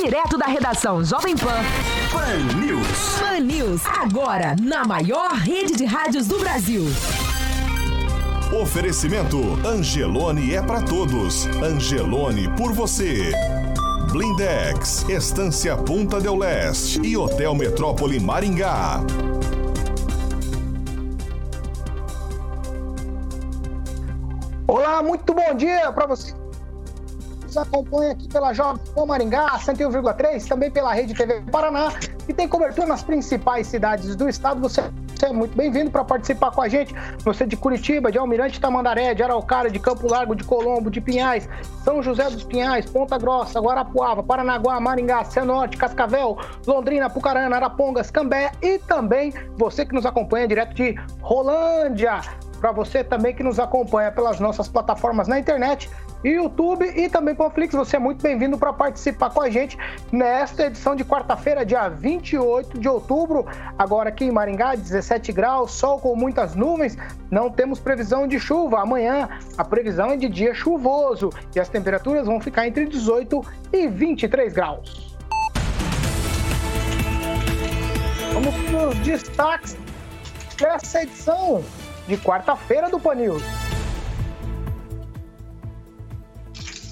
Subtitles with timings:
[0.00, 1.60] Direto da redação Jovem Pan.
[2.12, 3.18] Pan News.
[3.18, 6.84] Pan News, agora na maior rede de rádios do Brasil.
[8.62, 11.46] Oferecimento Angelone é para todos.
[11.60, 13.32] Angelone por você.
[14.12, 19.00] Blindex, Estância Punta del Leste e Hotel Metrópole Maringá.
[24.68, 26.37] Olá, muito bom dia para você
[27.58, 31.92] acompanha aqui pela Jovem Pan Maringá 101,3, também pela Rede TV Paraná
[32.28, 34.60] e tem cobertura nas principais cidades do estado.
[34.60, 34.82] Você
[35.22, 36.94] é muito bem-vindo para participar com a gente.
[37.24, 41.48] Você de Curitiba, de Almirante Tamandaré, de Araucária, de Campo Largo, de Colombo, de Pinhais,
[41.82, 48.52] São José dos Pinhais, Ponta Grossa, Guarapuava, Paranaguá, Maringá, Cianorte, Cascavel, Londrina, Pucarana, Arapongas, Cambé
[48.62, 52.20] e também você que nos acompanha direto de Rolândia.
[52.60, 55.88] Para você também que nos acompanha pelas nossas plataformas na internet,
[56.24, 57.74] YouTube e também Panflix.
[57.74, 59.78] Você é muito bem-vindo para participar com a gente
[60.10, 63.46] nesta edição de quarta-feira, dia 28 de outubro.
[63.78, 66.96] Agora aqui em Maringá, 17 graus, sol com muitas nuvens.
[67.30, 68.80] Não temos previsão de chuva.
[68.80, 73.86] Amanhã a previsão é de dia chuvoso e as temperaturas vão ficar entre 18 e
[73.86, 75.16] 23 graus.
[78.32, 79.76] Vamos para os destaques
[80.58, 81.62] dessa edição
[82.06, 83.36] de quarta-feira do Panil.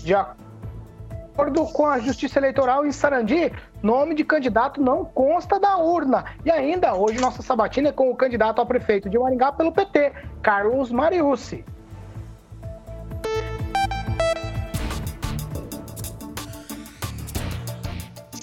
[0.07, 6.25] De acordo com a Justiça Eleitoral em Sarandi, nome de candidato não consta da urna.
[6.45, 10.13] E ainda, hoje, nossa sabatina é com o candidato a prefeito de Maringá pelo PT,
[10.43, 11.65] Carlos Mariucci.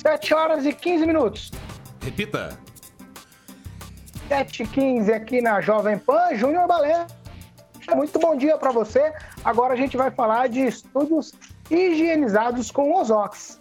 [0.01, 1.49] Sete horas e 15 minutos.
[2.01, 2.59] Repita.
[4.27, 7.07] 7h15 aqui na Jovem Pan, Júnior Balé.
[7.95, 9.13] Muito bom dia para você.
[9.45, 11.33] Agora a gente vai falar de estúdios
[11.69, 13.59] higienizados com Ozox.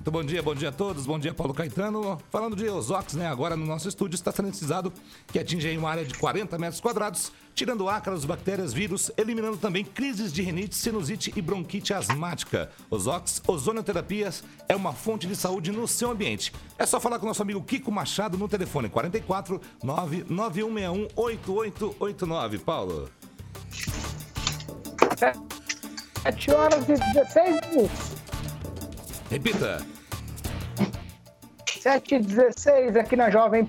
[0.00, 1.04] Muito bom dia, bom dia a todos.
[1.04, 2.18] Bom dia, Paulo Caetano.
[2.30, 3.26] Falando de Ozox, né?
[3.26, 4.90] Agora no nosso estúdio está sanitizado,
[5.30, 10.32] que atinge uma área de 40 metros quadrados, tirando ácaros, bactérias, vírus, eliminando também crises
[10.32, 12.70] de rinite, sinusite e bronquite asmática.
[12.88, 16.50] Ozox, ozonoterapias, é uma fonte de saúde no seu ambiente.
[16.78, 22.58] É só falar com o nosso amigo Kiko Machado no telefone 44 99161 8889.
[22.60, 23.10] Paulo.
[26.22, 28.16] 7 horas e 16 minutos.
[29.30, 29.80] Repita.
[31.80, 33.66] 7 e 16 aqui na Jovem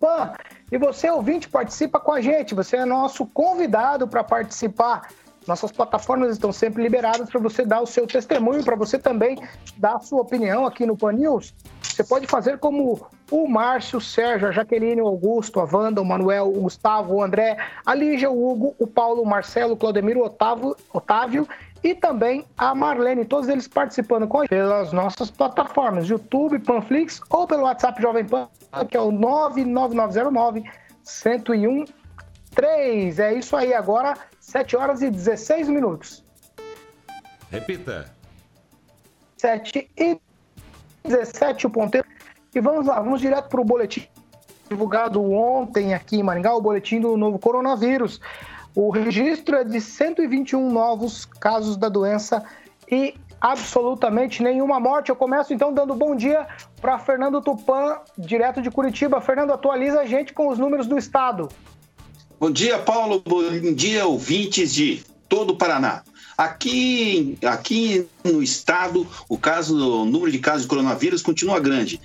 [0.00, 0.32] Pan.
[0.72, 2.54] E você, ouvinte, participa com a gente.
[2.54, 5.08] Você é nosso convidado para participar.
[5.50, 9.36] Nossas plataformas estão sempre liberadas para você dar o seu testemunho, para você também
[9.76, 11.52] dar a sua opinião aqui no Pan News.
[11.82, 16.04] Você pode fazer como o Márcio, o Sérgio, a Jaqueline, o Augusto, a Wanda, o
[16.04, 20.20] Manuel, o Gustavo, o André, a Lígia, o Hugo, o Paulo, o Marcelo, o Claudemiro,
[20.20, 21.48] o Otávio, Otávio
[21.82, 27.20] e também a Marlene, todos eles participando com a gente pelas nossas plataformas, YouTube, Panflix
[27.28, 28.48] ou pelo WhatsApp Jovem Pan,
[28.88, 30.62] que é o 99909
[32.54, 33.20] 1013.
[33.20, 34.14] É isso aí, agora
[34.50, 36.24] 7 horas e 16 minutos.
[37.50, 38.12] Repita.
[39.36, 40.20] 7 e
[41.04, 42.06] 17 o ponteiro.
[42.52, 44.08] E vamos lá, vamos direto para o boletim
[44.68, 48.20] divulgado ontem aqui em Maringá, o boletim do novo coronavírus.
[48.74, 52.44] O registro é de 121 novos casos da doença
[52.90, 55.10] e absolutamente nenhuma morte.
[55.10, 56.46] Eu começo então dando bom dia
[56.80, 59.20] para Fernando Tupan, direto de Curitiba.
[59.20, 61.48] Fernando, atualiza a gente com os números do estado.
[62.40, 63.22] Bom dia, Paulo.
[63.22, 66.02] Bom dia, ouvintes de todo o Paraná.
[66.38, 72.00] Aqui, aqui no estado, o caso, o número de casos de coronavírus continua grande.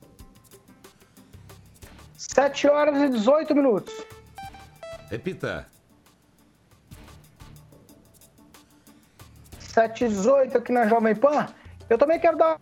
[2.17, 3.93] 7 horas e 18 minutos.
[5.09, 5.67] Repita.
[9.59, 11.47] 718 aqui na Jovem Pan.
[11.89, 12.59] Eu também quero dar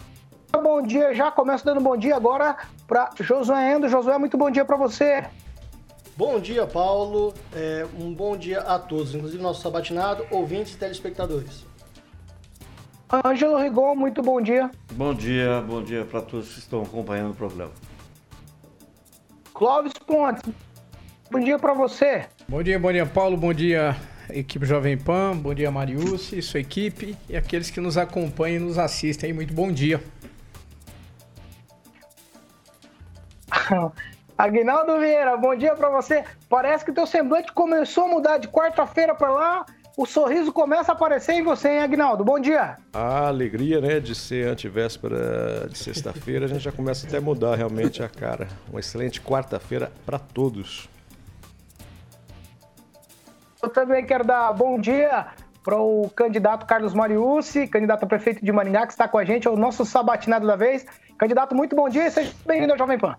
[0.56, 2.58] um bom dia, já começo dando bom dia agora
[2.88, 3.88] para Josué Endo.
[3.88, 5.26] Josué, muito bom dia para você.
[6.16, 7.34] Bom dia, Paulo.
[7.54, 11.66] É, um bom dia a todos, inclusive nosso sabatinado, ouvintes e telespectadores.
[13.26, 14.72] Ângelo Rigon, muito bom dia.
[14.94, 17.72] Bom dia, bom dia para todos que estão acompanhando o programa.
[19.54, 20.44] Clóvis Pontes,
[21.30, 22.26] bom dia para você.
[22.48, 23.36] Bom dia, bom dia, Paulo.
[23.38, 23.96] Bom dia,
[24.30, 28.78] equipe Jovem Pan, bom dia Mariucci, sua equipe e aqueles que nos acompanham e nos
[28.78, 29.34] assistem.
[29.34, 30.02] Muito bom dia.
[34.42, 36.24] Aguinaldo Vieira, bom dia para você.
[36.50, 39.66] Parece que teu semblante começou a mudar de quarta-feira para lá.
[39.96, 42.24] O sorriso começa a aparecer em você, hein, Aguinaldo?
[42.24, 42.76] Bom dia.
[42.92, 47.56] A alegria, né, de ser antivéspera de sexta-feira, a gente já começa até a mudar
[47.56, 48.48] realmente a cara.
[48.68, 50.90] Uma excelente quarta-feira para todos.
[53.62, 55.28] Eu também quero dar bom dia
[55.64, 59.48] para o candidato Carlos Mariucci, candidato a prefeito de Maringá, que está com a gente,
[59.48, 60.84] é o nosso sabatinado da vez.
[61.16, 63.16] Candidato, muito bom dia e seja bem-vindo ao Jovem Pan.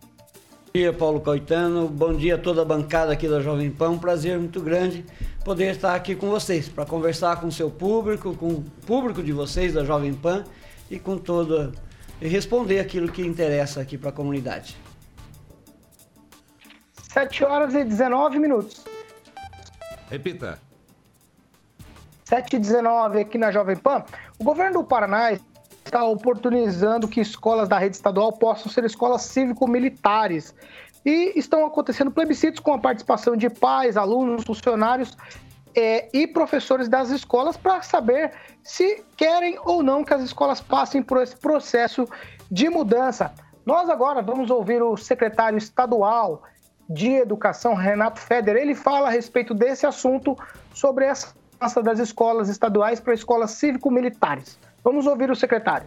[0.74, 1.86] Bom dia, Paulo Caetano.
[1.86, 3.90] Bom dia a toda a bancada aqui da Jovem Pan.
[3.90, 5.04] Um prazer muito grande
[5.44, 9.32] poder estar aqui com vocês para conversar com o seu público, com o público de
[9.32, 10.44] vocês da Jovem Pan
[10.90, 11.72] e com toda
[12.22, 14.74] e responder aquilo que interessa aqui para a comunidade.
[17.10, 18.82] 7 horas e 19 minutos.
[20.08, 20.58] Repita.
[22.25, 24.04] 7 e 19 aqui na Jovem Pan.
[24.38, 25.32] O governo do Paraná
[25.84, 30.55] está oportunizando que escolas da rede estadual possam ser escolas cívico-militares.
[31.05, 35.17] E estão acontecendo plebiscitos com a participação de pais, alunos, funcionários
[35.75, 38.32] é, e professores das escolas para saber
[38.62, 42.06] se querem ou não que as escolas passem por esse processo
[42.50, 43.32] de mudança.
[43.64, 46.43] Nós agora vamos ouvir o secretário estadual
[46.88, 48.56] de Educação, Renato Feder.
[48.56, 50.37] Ele fala a respeito desse assunto
[50.75, 54.58] sobre essa mudança das escolas estaduais para escolas cívico-militares.
[54.84, 55.87] Vamos ouvir o secretário.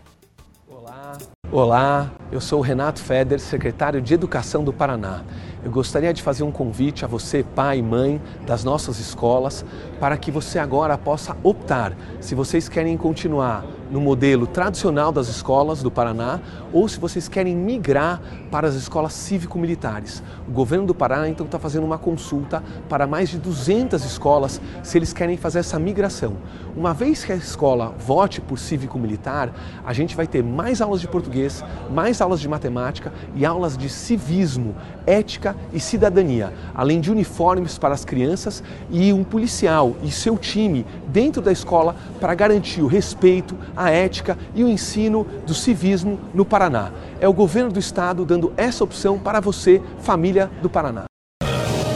[0.70, 1.18] Olá.
[1.52, 5.22] Olá, eu sou o Renato Feder, secretário de Educação do Paraná.
[5.66, 9.66] Eu gostaria de fazer um convite a você, pai e mãe das nossas escolas,
[10.00, 15.82] para que você agora possa optar se vocês querem continuar no modelo tradicional das escolas
[15.82, 16.40] do Paraná
[16.74, 18.22] ou se vocês querem migrar
[18.52, 20.24] para as escolas cívico-militares.
[20.48, 24.98] O governo do Paraná então está fazendo uma consulta para mais de 200 escolas se
[24.98, 26.38] eles querem fazer essa migração.
[26.76, 29.54] Uma vez que a escola vote por cívico-militar,
[29.86, 33.90] a gente vai ter mais aulas de português, mais aulas de matemática e aulas de
[33.90, 40.38] civismo, ética e cidadania, além de uniformes para as crianças e um policial e seu
[40.38, 46.20] time dentro da escola para garantir o respeito, a ética e o ensino do civismo
[46.34, 46.92] no Paraná.
[47.20, 51.06] É o governo do estado dando essa opção para você, família do Paraná.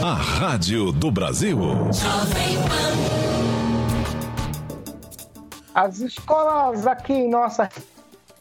[0.02, 1.58] A Rádio do Brasil.
[5.74, 7.68] As escolas aqui em nossa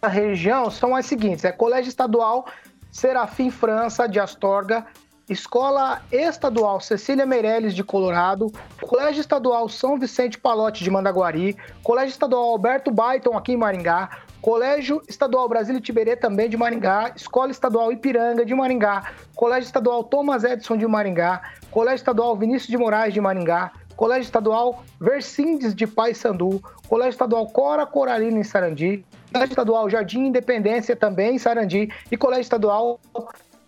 [0.02, 2.46] região são as seguintes: é Colégio Estadual
[2.92, 4.86] Serafim França de Astorga,
[5.30, 12.50] Escola Estadual Cecília Meirelles de Colorado, Colégio Estadual São Vicente Palote de Mandaguari, Colégio Estadual
[12.50, 14.10] Alberto Baiton aqui em Maringá,
[14.42, 20.44] Colégio Estadual Brasília Tiberê também de Maringá, Escola Estadual Ipiranga de Maringá, Colégio Estadual Thomas
[20.44, 26.60] Edison de Maringá, Colégio Estadual Vinícius de Moraes de Maringá, Colégio Estadual Versindes de Paysandu,
[26.88, 31.90] Colégio Estadual Cora Coralina em Sarandi, Colégio Estadual Jardim Independência também em Sarandi.
[32.10, 33.00] E Colégio Estadual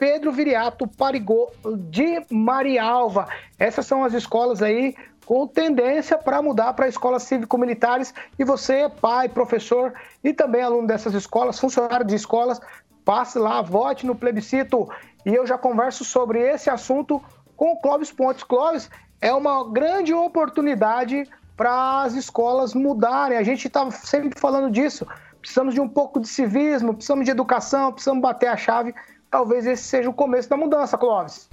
[0.02, 1.52] Pedro Viriato Parigô
[1.92, 3.28] de Marialva.
[3.60, 4.96] Essas são as escolas aí
[5.28, 8.12] com tendência para mudar para escolas cívico-militares.
[8.40, 9.94] E você, pai, professor
[10.24, 12.60] e também aluno dessas escolas, funcionário de escolas,
[13.06, 14.90] passe lá, vote no plebiscito.
[15.24, 17.22] E eu já converso sobre esse assunto
[17.56, 18.44] com o Clóvis Pontes.
[18.44, 18.90] Clóvis,
[19.22, 23.38] é uma grande oportunidade para as escolas mudarem.
[23.38, 25.06] A gente está sempre falando disso.
[25.40, 28.96] Precisamos de um pouco de civismo, precisamos de educação, precisamos bater a chave
[29.32, 31.50] talvez esse seja o começo da mudança, Clóvis.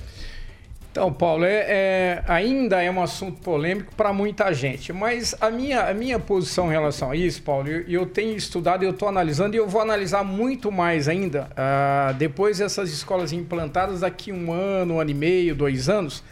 [0.91, 5.83] Então, Paulo, é, é, ainda é um assunto polêmico para muita gente, mas a minha,
[5.83, 9.55] a minha posição em relação a isso, Paulo, eu, eu tenho estudado, eu estou analisando
[9.55, 14.95] e eu vou analisar muito mais ainda uh, depois dessas escolas implantadas daqui um ano,
[14.95, 16.25] um ano e meio, dois anos.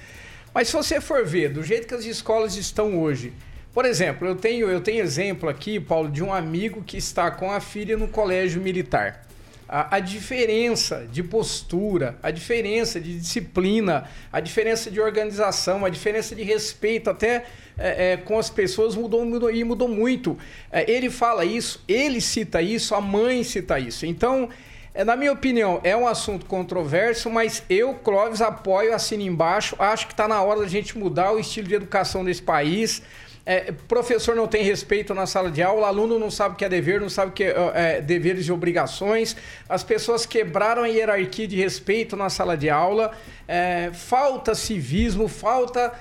[0.53, 3.33] Mas se você for ver do jeito que as escolas estão hoje,
[3.73, 7.53] por exemplo, eu tenho, eu tenho exemplo aqui, Paulo, de um amigo que está com
[7.53, 9.26] a filha no colégio militar
[9.69, 16.35] a, a, diferença de postura, a diferença de disciplina, a diferença de organização, a diferença
[16.35, 17.45] de respeito até
[17.79, 20.39] é, é, com as pessoas mudou, mudou e mudou muito.
[20.71, 24.07] É, ele fala isso, ele cita isso, a mãe cita isso.
[24.07, 24.49] Então,
[24.95, 29.77] é, na minha opinião, é um assunto controverso, mas eu, Clóvis, apoio, assino embaixo.
[29.79, 33.03] Acho que está na hora da gente mudar o estilo de educação desse país.
[33.49, 36.69] É, professor não tem respeito na sala de aula, aluno não sabe o que é
[36.69, 39.37] dever, não sabe o que é, é, deveres e obrigações.
[39.69, 43.13] As pessoas quebraram a hierarquia de respeito na sala de aula.
[43.47, 45.93] É, falta civismo, falta.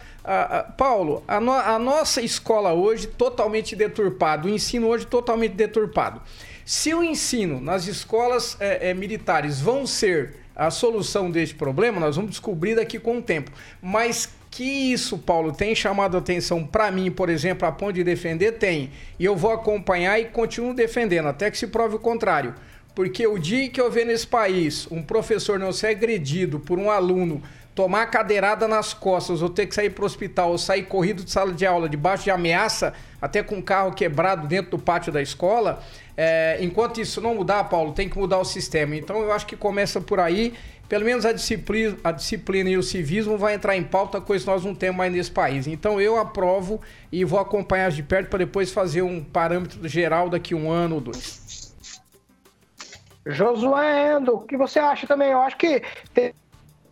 [0.76, 6.20] Paulo, a, no, a nossa escola hoje totalmente deturpada, o ensino hoje totalmente deturpado.
[6.66, 12.16] Se o ensino nas escolas é, é, militares vão ser a solução deste problema, nós
[12.16, 13.52] vamos descobrir daqui com o tempo.
[13.80, 18.54] Mas que isso, Paulo, tem chamado atenção para mim, por exemplo, a ponto de defender?
[18.54, 18.90] Tem.
[19.20, 22.56] E eu vou acompanhar e continuo defendendo, até que se prove o contrário.
[22.96, 26.90] Porque o dia que eu ver nesse país um professor não ser agredido por um
[26.90, 27.44] aluno,
[27.76, 31.32] tomar cadeirada nas costas, ou ter que sair para o hospital, ou sair corrido de
[31.32, 32.94] sala de aula debaixo de ameaça,
[33.26, 35.82] até com um carro quebrado dentro do pátio da escola,
[36.16, 38.96] é, enquanto isso não mudar, Paulo, tem que mudar o sistema.
[38.96, 40.54] Então eu acho que começa por aí.
[40.88, 44.52] Pelo menos a disciplina, a disciplina e o civismo vai entrar em pauta, coisa que
[44.52, 45.66] nós não temos mais nesse país.
[45.66, 46.80] Então eu aprovo
[47.12, 51.02] e vou acompanhar de perto para depois fazer um parâmetro geral daqui um ano ou
[51.02, 51.74] dois.
[53.26, 55.32] Josué Endo, o que você acha também?
[55.32, 55.82] Eu acho que
[56.14, 56.32] tem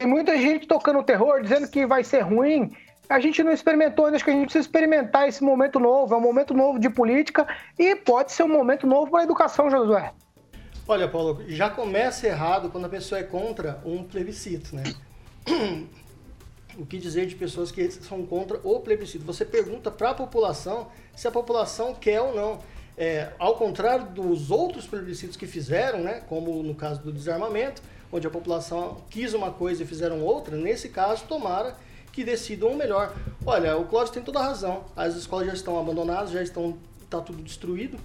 [0.01, 2.75] muita gente tocando terror, dizendo que vai ser ruim.
[3.09, 6.13] A gente não experimentou, acho que a gente precisa experimentar esse momento novo.
[6.13, 7.45] É um momento novo de política
[7.77, 10.13] e pode ser um momento novo para a educação, Josué.
[10.87, 14.83] Olha, Paulo, já começa errado quando a pessoa é contra um plebiscito, né?
[16.75, 19.23] O que dizer de pessoas que são contra o plebiscito?
[19.25, 22.59] Você pergunta para a população se a população quer ou não.
[22.97, 27.81] É, ao contrário dos outros plebiscitos que fizeram, né, como no caso do desarmamento,
[28.11, 31.75] onde a população quis uma coisa e fizeram outra, nesse caso, tomara
[32.13, 33.13] que decidam o melhor.
[33.45, 34.85] Olha, o Cláudio tem toda a razão.
[34.95, 36.77] As escolas já estão abandonadas, já estão
[37.09, 37.99] tá tudo destruído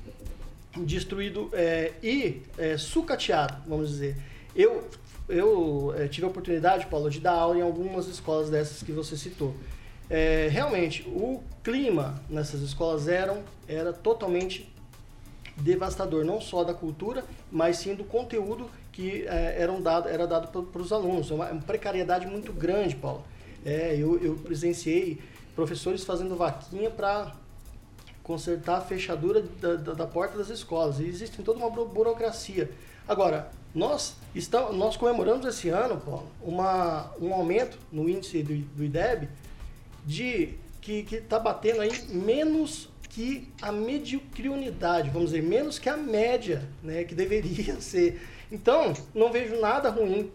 [0.85, 4.17] destruído é, e é, sucateado, vamos dizer.
[4.55, 4.89] Eu,
[5.29, 9.17] eu é, tive a oportunidade, Paulo, de dar aula em algumas escolas dessas que você
[9.17, 9.55] citou.
[10.11, 14.73] É, realmente, o clima nessas escolas eram, era totalmente
[15.57, 20.63] devastador, não só da cultura, mas sim do conteúdo que é, eram dado, era dado
[20.63, 21.31] para os alunos.
[21.31, 23.25] É uma, uma, precariedade muito grande, Paulo.
[23.65, 25.21] É, eu, eu presenciei
[25.55, 27.35] professores fazendo vaquinha para
[28.23, 31.01] consertar a fechadura da, da, da, porta das escolas.
[31.01, 32.71] E existe toda uma burocracia.
[33.07, 38.85] Agora, nós, estamos, nós comemoramos esse ano, Paulo, uma, um aumento no índice do, do
[38.85, 39.29] IDEB
[40.05, 46.69] de que está batendo aí menos que a mediocridade, vamos dizer, menos que a média,
[46.83, 48.21] né, que deveria ser.
[48.51, 50.31] Então, não vejo nada ruim.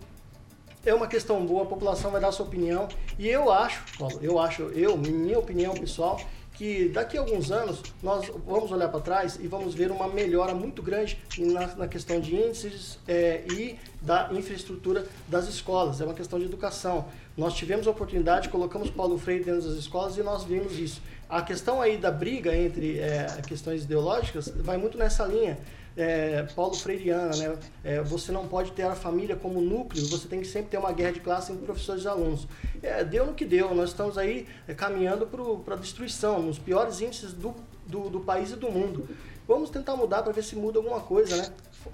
[0.85, 2.89] É uma questão boa, a população vai dar sua opinião.
[3.17, 6.19] E eu acho, Paulo, eu acho, eu, minha opinião pessoal,
[6.55, 10.53] que daqui a alguns anos nós vamos olhar para trás e vamos ver uma melhora
[10.53, 16.01] muito grande na, na questão de índices é, e da infraestrutura das escolas.
[16.01, 17.05] É uma questão de educação.
[17.37, 21.01] Nós tivemos a oportunidade, colocamos Paulo Freire dentro das escolas e nós vimos isso.
[21.29, 25.57] A questão aí da briga entre é, questões ideológicas vai muito nessa linha
[25.95, 27.57] é, Paulo Freireana, né?
[27.83, 30.91] É, você não pode ter a família como núcleo, você tem que sempre ter uma
[30.91, 32.47] guerra de classe entre professores e alunos.
[32.81, 37.01] É, deu no que deu, nós estamos aí é, caminhando para a destruição, nos piores
[37.01, 39.07] índices do, do, do, país e do mundo.
[39.47, 41.49] Vamos tentar mudar para ver se muda alguma coisa, né?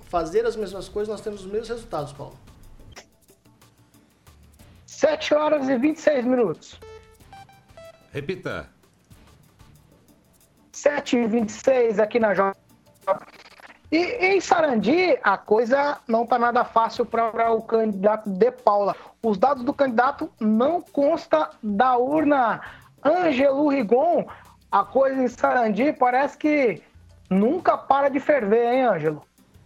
[0.06, 2.38] Fazer as mesmas coisas, nós temos os mesmos resultados, Paulo.
[4.86, 6.79] 7 horas e 26 minutos.
[8.12, 8.70] Repita.
[10.72, 12.56] 7 e 26 aqui na Jovem
[13.91, 18.96] e em Sarandi, a coisa não está nada fácil para o candidato De Paula.
[19.24, 22.62] Os dados do candidato não consta da urna.
[23.03, 24.25] Ângelo Rigon,
[24.72, 26.84] a coisa em Sarandi parece que
[27.29, 29.24] nunca para de ferver, hein, Ângelo?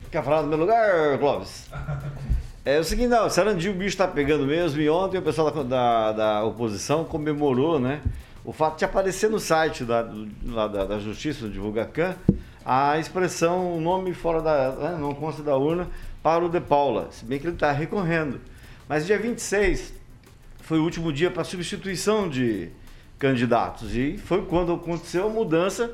[0.10, 1.70] Quer falar do meu lugar, Clóvis?
[2.66, 5.64] É o seguinte, não, Sarandi o bicho está pegando mesmo e ontem o pessoal da,
[5.64, 8.00] da, da, oposição comemorou, né?
[8.46, 12.16] O fato de aparecer no site da, da, da Justiça, do Divulgacan,
[12.66, 14.72] a expressão nome fora da.
[14.72, 15.90] Né, não consta da urna
[16.22, 18.40] para o De Paula, se bem que ele está recorrendo.
[18.88, 19.94] Mas dia 26
[20.60, 22.70] foi o último dia para substituição de
[23.20, 25.92] candidatos e foi quando aconteceu a mudança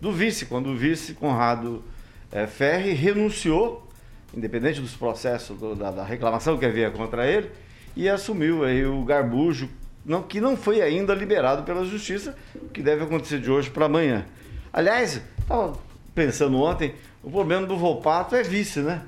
[0.00, 1.84] do vice, quando o vice Conrado
[2.32, 3.86] é, Ferri renunciou,
[4.34, 7.50] independente dos processos do, da, da, reclamação que havia contra ele,
[7.96, 9.68] e assumiu aí o garbujo,
[10.04, 13.86] não, que não foi ainda liberado pela justiça, o que deve acontecer de hoje para
[13.86, 14.24] amanhã.
[14.72, 15.76] Aliás, estava
[16.14, 19.02] pensando ontem, o problema do Volpato é vice, né?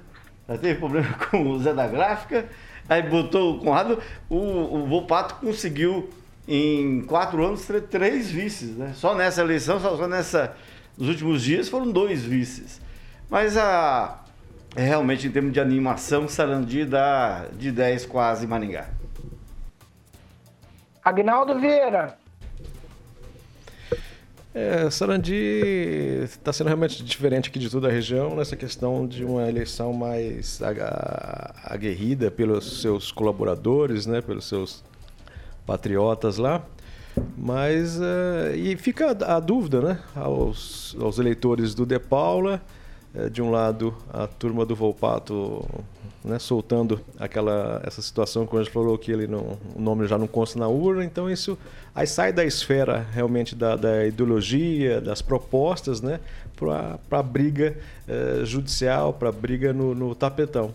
[0.49, 2.47] Já teve problema com o Zé da Gráfica,
[2.89, 6.11] aí botou o Conrado, o, o Volpato conseguiu
[6.47, 8.93] em quatro anos três vices, né?
[8.95, 10.57] Só nessa eleição, só, só nessa,
[10.97, 12.81] nos últimos dias foram dois vices.
[13.31, 14.23] Mas a,
[14.75, 18.89] é realmente em termos de animação, Sarandi dá de 10 quase Maringá.
[21.05, 22.17] Agnaldo Vieira.
[24.55, 25.35] É, Sarandi
[26.25, 30.61] está sendo realmente diferente aqui de toda a região nessa questão de uma eleição mais
[31.65, 34.85] aguerrida pelos seus colaboradores, né, pelos seus
[35.65, 36.63] patriotas lá.
[37.37, 42.82] Mas uh, e fica a, dúvida, né, aos, aos eleitores do De Paula, eh,
[43.31, 45.67] de um lado a turma do Volpato
[46.25, 50.27] né, soltando aquela essa situação que gente falou que ele não, o nome já não
[50.27, 51.59] consta na urna, então isso
[51.95, 56.21] aí sai da esfera realmente da, da ideologia, das propostas, né,
[56.57, 57.77] para a briga
[58.07, 60.73] eh, judicial, para a briga no, no, tapetão.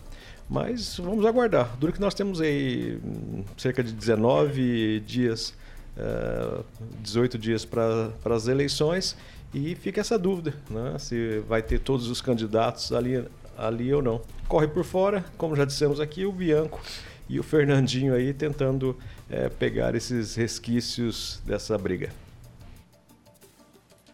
[0.50, 1.76] Mas vamos aguardar.
[1.78, 5.54] Duro que nós temos aí hum, cerca de 19 dias,
[5.96, 6.60] eh,
[7.00, 9.16] 18 dias para as eleições
[9.52, 13.26] e fica essa dúvida, né, se vai ter todos os candidatos ali,
[13.56, 14.20] ali ou não.
[14.46, 16.80] Corre por fora, como já dissemos aqui, o Bianco
[17.28, 18.96] e o Fernandinho aí tentando
[19.30, 22.10] é, pegar esses resquícios dessa briga.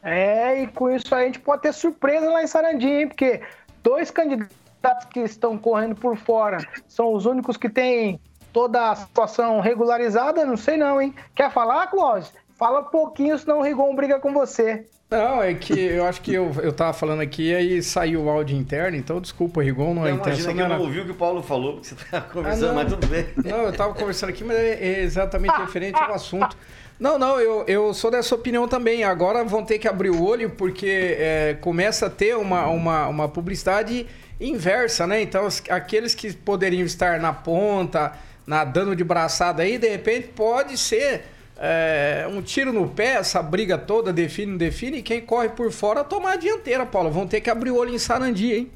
[0.03, 3.09] É, e com isso a gente pode ter surpresa lá em Sarandinha, hein?
[3.09, 3.41] Porque
[3.83, 8.21] dois candidatos que estão correndo por fora são os únicos que têm
[8.53, 11.15] toda a situação regularizada, não sei não, hein?
[11.35, 12.33] Quer falar, Clóvis?
[12.57, 14.87] Fala pouquinho, senão o Rigon briga com você.
[15.11, 18.31] Não, é que eu acho que eu, eu tava falando aqui e aí saiu o
[18.31, 20.51] áudio interno, então desculpa, Rigon, não é intenção.
[20.51, 22.75] Imagina que eu não ouvi o que o Paulo falou, porque você tava conversando, ah,
[22.75, 23.27] mas tudo bem.
[23.45, 26.57] Não, eu tava conversando aqui, mas é exatamente referente ao assunto.
[26.99, 29.05] Não, não, eu, eu sou dessa opinião também.
[29.05, 33.29] Agora vão ter que abrir o olho, porque é, começa a ter uma, uma, uma
[33.29, 34.07] publicidade
[34.41, 35.21] inversa, né?
[35.21, 38.13] Então, aqueles que poderiam estar na ponta,
[38.47, 41.25] nadando de braçada aí, de repente pode ser
[41.57, 45.71] é, um tiro no pé, essa briga toda, define, não define, e quem corre por
[45.71, 47.11] fora tomar a dianteira, Paulo.
[47.11, 48.73] Vão ter que abrir o olho em Sarandi, hein?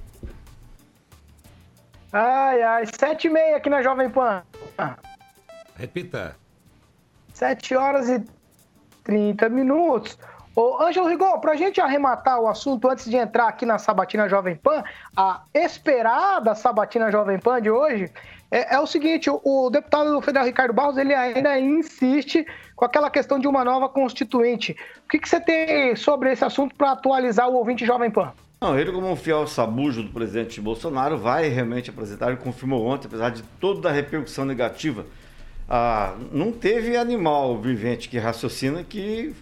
[2.12, 4.42] Ai, ai, sete e meia aqui na Jovem Pan.
[5.76, 6.36] Repita.
[7.34, 8.24] Sete horas e
[9.04, 10.18] trinta minutos.
[10.56, 14.28] Ô, Ângelo Rigon, para a gente arrematar o assunto antes de entrar aqui na Sabatina
[14.28, 14.82] Jovem Pan,
[15.16, 18.10] a esperada Sabatina Jovem Pan de hoje
[18.50, 23.10] é, é o seguinte: o, o, deputado federal Ricardo Barros ele ainda insiste com aquela
[23.10, 24.76] questão de uma nova constituinte.
[25.04, 28.32] O que, que você tem sobre esse assunto para atualizar o ouvinte Jovem Pan?
[28.60, 33.06] Não, ele, como um fiel sabujo do presidente Bolsonaro, vai realmente apresentar, ele confirmou ontem,
[33.06, 35.06] apesar de toda a repercussão negativa.
[35.68, 39.32] Ah, não teve animal vivente que raciocina que,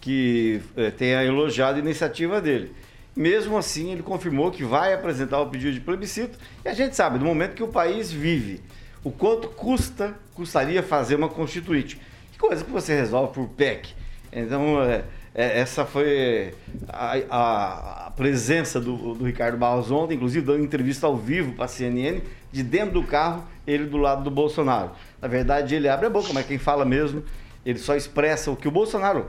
[0.00, 2.74] que é, tenha elogiado a iniciativa dele.
[3.14, 6.38] Mesmo assim, ele confirmou que vai apresentar o pedido de plebiscito.
[6.64, 8.60] E a gente sabe, no momento que o país vive,
[9.04, 12.00] o quanto custa, custaria fazer uma constituinte.
[12.32, 13.94] Que coisa que você resolve por PEC.
[14.32, 16.54] Então, é, é, essa foi
[16.88, 21.66] a, a, a presença do, do, Ricardo Barros ontem, inclusive dando entrevista ao vivo para
[21.66, 22.20] a CNN,
[22.50, 24.92] de dentro do carro, ele do lado do Bolsonaro.
[25.20, 27.22] Na verdade, ele abre a boca, mas quem fala mesmo,
[27.64, 29.26] ele só expressa o que o Bolsonaro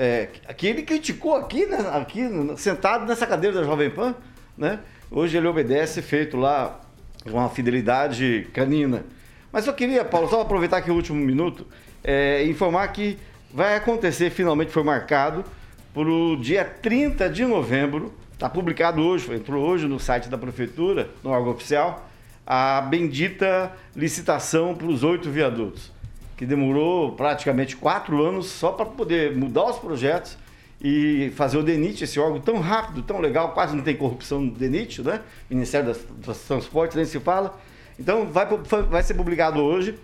[0.00, 2.22] é, que ele criticou aqui, né, aqui,
[2.56, 4.14] sentado nessa cadeira da Jovem Pan,
[4.56, 4.78] né?
[5.10, 6.80] Hoje ele obedece, feito lá
[7.22, 9.04] com uma fidelidade canina.
[9.52, 11.66] Mas eu queria, Paulo, só aproveitar aqui o último minuto,
[12.02, 13.18] é, informar que
[13.52, 15.44] vai acontecer, finalmente foi marcado,
[15.92, 21.10] para o dia 30 de novembro, está publicado hoje, entrou hoje no site da Prefeitura,
[21.22, 22.08] no órgão oficial,
[22.46, 25.92] a bendita licitação para os oito viadutos
[26.40, 30.38] que demorou praticamente quatro anos só para poder mudar os projetos
[30.80, 34.50] e fazer o DENIT, esse órgão tão rápido, tão legal, quase não tem corrupção no
[34.50, 35.20] DENIT, né?
[35.50, 37.60] Ministério das, dos Transportes, nem se fala.
[37.98, 38.46] Então vai,
[38.88, 39.98] vai ser publicado hoje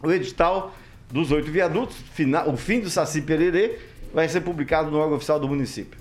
[0.00, 0.72] o edital
[1.10, 3.80] dos oito viadutos, final, o fim do Saci Pererê,
[4.14, 5.98] vai ser publicado no órgão oficial do município.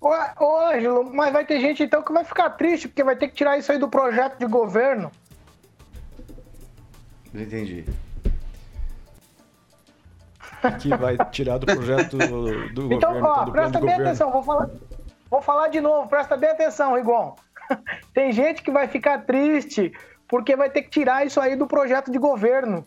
[0.00, 0.08] Ô,
[0.40, 3.34] ô Ângelo, mas vai ter gente então que vai ficar triste, porque vai ter que
[3.34, 5.12] tirar isso aí do projeto de governo.
[7.34, 7.84] Não entendi.
[10.80, 13.28] Que vai tirar do projeto do, do então, governo.
[13.28, 14.04] Ó, do presta bem governo.
[14.04, 14.70] atenção, vou falar,
[15.28, 17.34] vou falar de novo, presta bem atenção, Rigon.
[18.14, 19.92] Tem gente que vai ficar triste
[20.28, 22.86] porque vai ter que tirar isso aí do projeto de governo.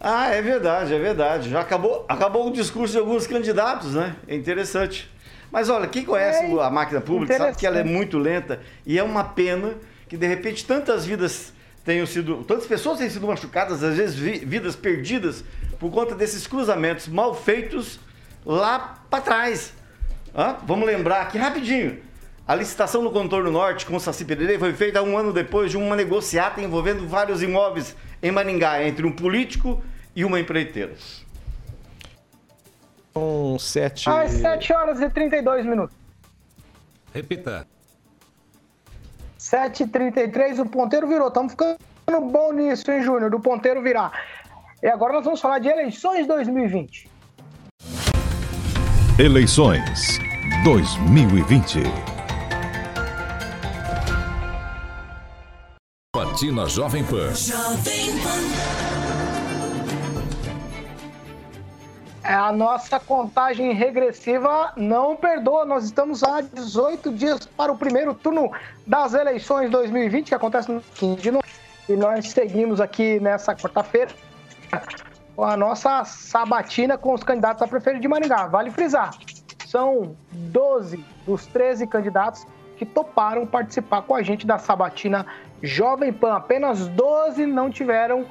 [0.00, 1.50] Ah, é verdade, é verdade.
[1.50, 4.16] Já acabou, acabou o discurso de alguns candidatos, né?
[4.26, 5.10] É interessante.
[5.50, 8.98] Mas olha, quem conhece é a máquina pública sabe que ela é muito lenta e
[8.98, 9.74] é uma pena
[10.08, 11.52] que de repente tantas vidas
[11.86, 15.44] tenham sido, tantas pessoas têm sido machucadas, às vezes vidas perdidas
[15.78, 18.00] por conta desses cruzamentos mal feitos
[18.44, 19.72] lá para trás.
[20.34, 20.56] Hã?
[20.66, 22.02] Vamos lembrar aqui rapidinho.
[22.46, 25.76] A licitação no contorno norte com o Saci Pererê foi feita um ano depois de
[25.76, 29.82] uma negociata envolvendo vários imóveis em Maringá entre um político
[30.14, 30.94] e uma empreiteira.
[33.12, 34.10] São sete...
[34.10, 35.96] Às 7 horas e 32 minutos.
[37.14, 37.66] Repita.
[39.46, 41.28] 7h33, o ponteiro virou.
[41.28, 41.78] Estamos ficando
[42.20, 43.30] bom nisso, hein, Júnior?
[43.30, 44.12] Do ponteiro virar.
[44.82, 47.08] E agora nós vamos falar de eleições 2020.
[49.18, 50.18] Eleições
[50.64, 51.82] 2020.
[56.12, 57.32] Patina Jovem Pan.
[57.34, 58.95] Jovem Pan.
[62.34, 65.64] A nossa contagem regressiva não perdoa.
[65.64, 68.50] Nós estamos há 18 dias para o primeiro turno
[68.86, 71.56] das eleições 2020, que acontece no 15 de novembro.
[71.88, 74.10] E nós seguimos aqui nessa quarta-feira
[75.36, 78.48] com a nossa sabatina com os candidatos a prefeito de Maringá.
[78.48, 79.10] Vale frisar,
[79.66, 82.44] são 12 dos 13 candidatos
[82.76, 85.24] que toparam participar com a gente da sabatina
[85.62, 86.34] Jovem Pan.
[86.34, 88.26] Apenas 12 não tiveram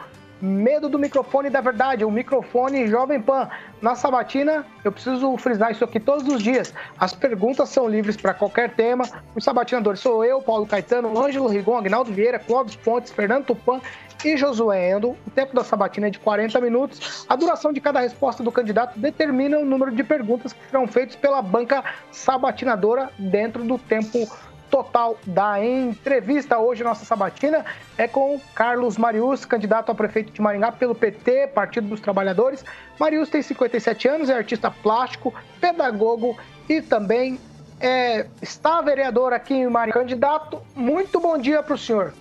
[0.46, 3.50] medo do microfone da verdade, o microfone Jovem Pan.
[3.82, 6.74] Na Sabatina, eu preciso frisar isso aqui todos os dias.
[6.98, 9.06] As perguntas são livres para qualquer tema.
[9.36, 13.82] Os sabatinadores sou eu, Paulo Caetano, Ângelo Rigon, Agnaldo Vieira, Clóvis Pontes, Fernando Tupan
[14.24, 15.10] e Josué Endo.
[15.10, 17.26] O tempo da sabatina é de 40 minutos.
[17.28, 21.16] A duração de cada resposta do candidato determina o número de perguntas que serão feitas
[21.16, 24.28] pela banca sabatinadora dentro do tempo
[24.70, 26.58] total da entrevista.
[26.58, 27.66] Hoje, nossa sabatina
[27.98, 32.64] é com Carlos Marius, candidato a prefeito de Maringá pelo PT, Partido dos Trabalhadores.
[33.00, 37.40] Marius tem 57 anos, é artista plástico, pedagogo e também
[37.80, 40.00] é, está vereador aqui em Maringá.
[40.00, 42.14] Candidato, muito bom dia para o senhor.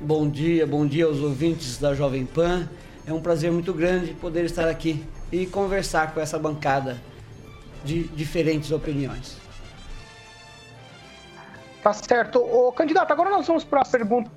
[0.00, 2.68] Bom dia, bom dia aos ouvintes da Jovem Pan.
[3.06, 7.00] É um prazer muito grande poder estar aqui e conversar com essa bancada
[7.84, 9.41] de diferentes opiniões.
[11.82, 12.38] Tá certo.
[12.38, 14.30] O candidato, agora nós vamos para a pergunta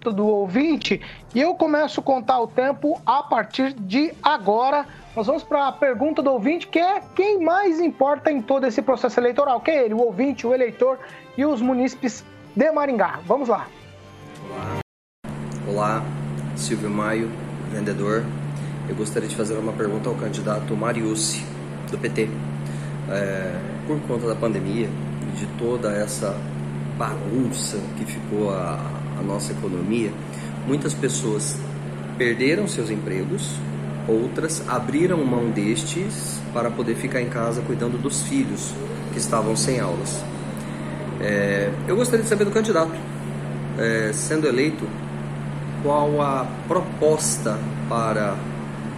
[0.00, 1.00] do ouvinte
[1.34, 4.84] e eu começo a contar o tempo a partir de agora.
[5.14, 8.82] Nós vamos para a pergunta do ouvinte, que é quem mais importa em todo esse
[8.82, 10.98] processo eleitoral, que é ele, o ouvinte, o eleitor
[11.36, 13.20] e os munícipes de Maringá.
[13.26, 13.68] Vamos lá.
[14.48, 14.80] Olá,
[15.68, 16.02] Olá.
[16.56, 17.30] Silvio Maio,
[17.70, 18.24] vendedor.
[18.88, 21.44] Eu gostaria de fazer uma pergunta ao candidato Mariucci,
[21.90, 22.28] do PT.
[23.10, 23.54] É,
[23.86, 26.36] por conta da pandemia e de toda essa
[26.98, 28.78] bagunça que ficou a,
[29.18, 30.12] a nossa economia,
[30.66, 31.56] muitas pessoas
[32.18, 33.54] perderam seus empregos,
[34.08, 38.74] outras abriram mão destes para poder ficar em casa cuidando dos filhos
[39.12, 40.22] que estavam sem aulas.
[41.20, 42.92] É, eu gostaria de saber do candidato,
[43.78, 44.86] é, sendo eleito,
[45.82, 47.56] qual a proposta
[47.88, 48.36] para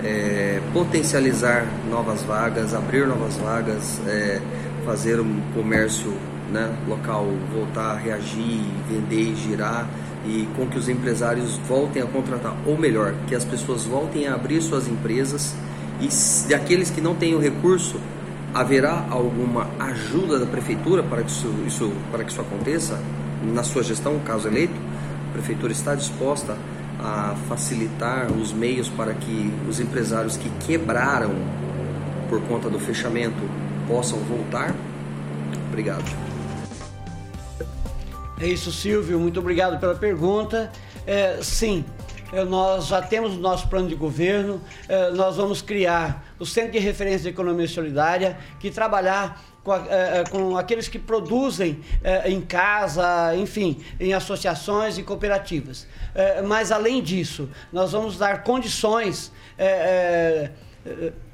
[0.02, 4.40] é, potencializar novas vagas, abrir novas vagas, é,
[4.84, 6.12] fazer um comércio
[6.50, 9.88] né, local voltar a reagir, vender girar
[10.26, 14.34] e com que os empresários voltem a contratar, ou melhor, que as pessoas voltem a
[14.34, 15.54] abrir suas empresas
[16.00, 16.08] e
[16.46, 18.00] de aqueles que não têm o recurso,
[18.54, 23.00] haverá alguma ajuda da prefeitura para que isso, isso, para que isso aconteça
[23.42, 24.74] na sua gestão, caso eleito?
[25.30, 26.56] A prefeitura está disposta
[26.98, 31.32] a facilitar os meios para que os empresários que quebraram
[32.28, 33.40] por conta do fechamento
[33.88, 34.74] possam voltar?
[35.68, 36.29] Obrigado.
[38.40, 39.20] É isso, Silvio.
[39.20, 40.72] Muito obrigado pela pergunta.
[41.06, 41.84] É, sim,
[42.32, 44.62] é, nós já temos o nosso plano de governo.
[44.88, 50.24] É, nós vamos criar o Centro de Referência de Economia Solidária, que trabalhar com, é,
[50.30, 51.80] com aqueles que produzem
[52.24, 55.86] em casa, enfim, em associações e cooperativas.
[56.48, 59.30] mas, além disso, nós vamos dar condições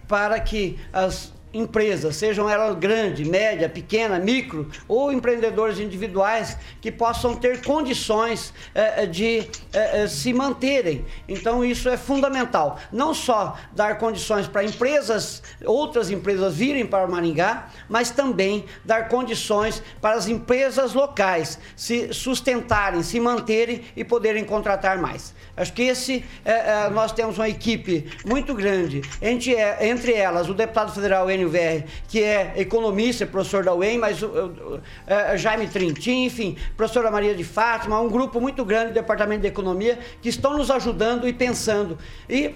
[0.09, 7.35] para que as empresas, sejam elas grande, média, pequena, micro ou empreendedores individuais que possam
[7.35, 11.05] ter condições é, de é, se manterem.
[11.29, 12.79] Então isso é fundamental.
[12.93, 19.83] Não só dar condições para empresas, outras empresas virem para Maringá, mas também dar condições
[20.01, 25.35] para as empresas locais se sustentarem, se manterem e poderem contratar mais.
[25.57, 30.93] Acho que esse é, nós temos uma equipe muito grande entre, entre elas o deputado
[30.93, 36.25] federal Enio VR, que é economista, é professor da UEM, mas uh, uh, Jaime Trintim,
[36.25, 40.57] enfim, professora Maria de Fátima, um grupo muito grande do Departamento de Economia que estão
[40.57, 41.99] nos ajudando e pensando.
[42.29, 42.55] E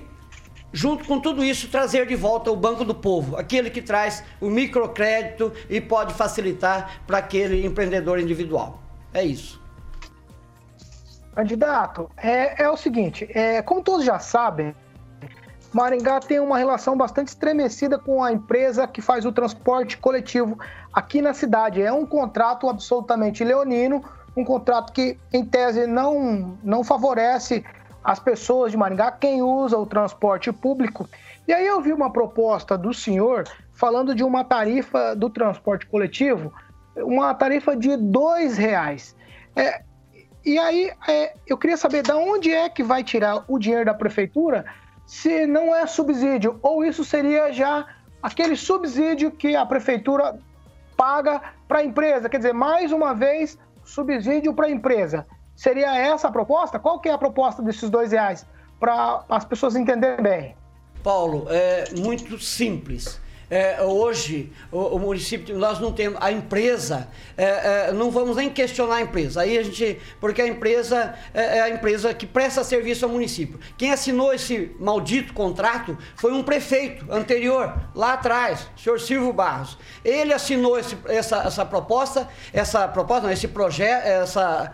[0.72, 4.48] junto com tudo isso, trazer de volta o Banco do Povo, aquele que traz o
[4.48, 8.80] microcrédito e pode facilitar para aquele empreendedor individual.
[9.12, 9.60] É isso.
[11.34, 14.74] Candidato, é, é o seguinte, é, como todos já sabem,
[15.72, 20.58] Maringá tem uma relação bastante estremecida com a empresa que faz o transporte coletivo
[20.92, 21.80] aqui na cidade.
[21.80, 24.04] É um contrato absolutamente leonino,
[24.36, 27.64] um contrato que, em tese, não, não favorece
[28.02, 31.08] as pessoas de Maringá, quem usa o transporte público.
[31.46, 36.52] E aí eu vi uma proposta do senhor falando de uma tarifa do transporte coletivo,
[36.96, 39.14] uma tarifa de dois reais.
[39.54, 39.82] É,
[40.44, 43.94] e aí é, eu queria saber de onde é que vai tirar o dinheiro da
[43.94, 44.64] prefeitura
[45.10, 47.84] se não é subsídio, ou isso seria já
[48.22, 50.38] aquele subsídio que a prefeitura
[50.96, 55.26] paga para a empresa, quer dizer, mais uma vez, subsídio para a empresa.
[55.56, 56.78] Seria essa a proposta?
[56.78, 58.46] Qual que é a proposta desses dois reais?
[58.78, 60.56] Para as pessoas entenderem bem.
[61.02, 63.20] Paulo, é muito simples.
[63.50, 68.48] É, hoje, o, o, município, nós não temos, a empresa, é, é, não vamos nem
[68.48, 72.62] questionar a empresa, aí a gente, porque a empresa é, é a empresa que presta
[72.62, 73.58] serviço ao município.
[73.76, 79.76] Quem assinou esse maldito contrato foi um prefeito anterior, lá atrás, o senhor Silvio Barros.
[80.04, 84.72] Ele assinou esse, essa, essa proposta, essa proposta, não, esse projeto, essa.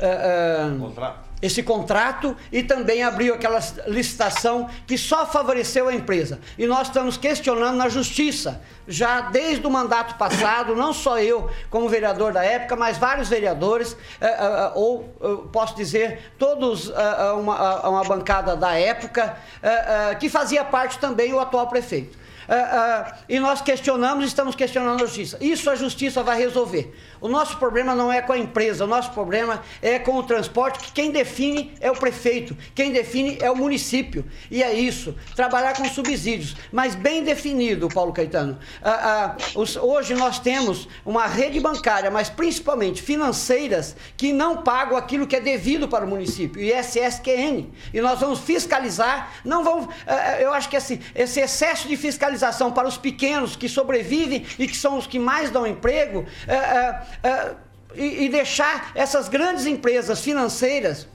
[0.00, 6.40] É, contrato esse contrato e também abriu aquela licitação que só favoreceu a empresa.
[6.56, 11.88] E nós estamos questionando na justiça, já desde o mandato passado, não só eu como
[11.88, 15.04] vereador da época, mas vários vereadores, eh, eh, eh, ou
[15.52, 16.90] posso dizer, todos
[17.38, 19.36] uma, uma bancada da época,
[20.18, 22.16] que fazia parte também o atual prefeito.
[23.28, 25.36] e nós questionamos, estamos questionando a justiça.
[25.40, 26.94] Isso a justiça vai resolver.
[27.26, 30.78] O nosso problema não é com a empresa, o nosso problema é com o transporte,
[30.78, 34.24] que quem define é o prefeito, quem define é o município.
[34.48, 38.56] E é isso, trabalhar com subsídios, mas bem definido, Paulo Caetano.
[38.80, 44.96] Ah, ah, os, hoje nós temos uma rede bancária, mas principalmente financeiras, que não pagam
[44.96, 47.72] aquilo que é devido para o município, ISSQN.
[47.92, 49.92] E nós vamos fiscalizar, não vamos.
[50.06, 54.68] Ah, eu acho que esse, esse excesso de fiscalização para os pequenos que sobrevivem e
[54.68, 56.24] que são os que mais dão emprego.
[56.46, 57.56] Ah, uh,
[57.94, 61.06] e, e deixar essas grandes empresas financeiras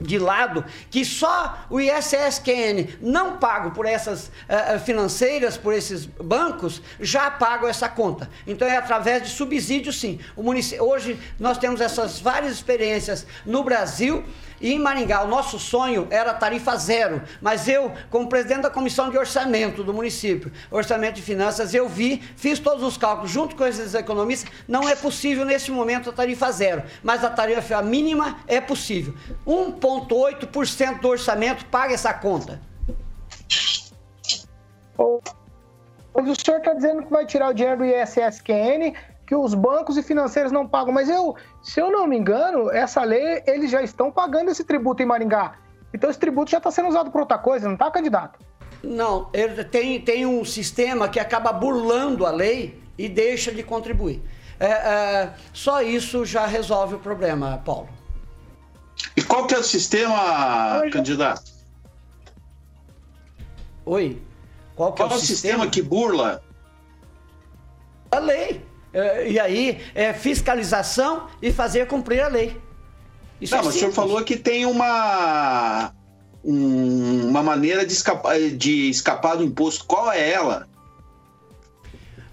[0.00, 6.80] de lado que só o ISSQN não pago por essas uh, financeiras, por esses bancos,
[7.00, 8.30] já pagam essa conta.
[8.46, 10.20] Então é através de subsídios sim.
[10.36, 10.48] O
[10.80, 14.24] Hoje nós temos essas várias experiências no Brasil
[14.60, 19.10] e em Maringá, o nosso sonho era tarifa zero, mas eu, como presidente da comissão
[19.10, 23.64] de orçamento do município, orçamento de finanças, eu vi, fiz todos os cálculos junto com
[23.66, 28.60] esses economistas, não é possível nesse momento a tarifa zero, mas a tarifa mínima é
[28.60, 29.14] possível.
[29.46, 32.60] 1,8% do orçamento paga essa conta.
[36.14, 38.92] Mas o senhor está dizendo que vai tirar o dinheiro do ISSQN
[39.28, 40.90] que os bancos e financeiros não pagam.
[40.90, 45.02] Mas eu, se eu não me engano, essa lei, eles já estão pagando esse tributo
[45.02, 45.52] em Maringá.
[45.92, 48.40] Então esse tributo já está sendo usado por outra coisa, não está, candidato?
[48.82, 49.30] Não,
[49.70, 54.22] tem, tem um sistema que acaba burlando a lei e deixa de contribuir.
[54.58, 57.90] É, é, só isso já resolve o problema, Paulo.
[59.14, 61.52] E qual que é o sistema, Oi, candidato?
[63.84, 64.22] Oi?
[64.74, 65.64] Qual que qual é o, sistema?
[65.64, 66.42] sistema que burla?
[68.10, 68.67] A lei.
[68.92, 72.56] É, e aí é fiscalização e fazer cumprir a lei.
[73.40, 75.92] Isso Não, é mas o senhor falou que tem uma,
[76.44, 79.84] um, uma maneira de escapar, de escapar do imposto.
[79.84, 80.66] Qual é ela?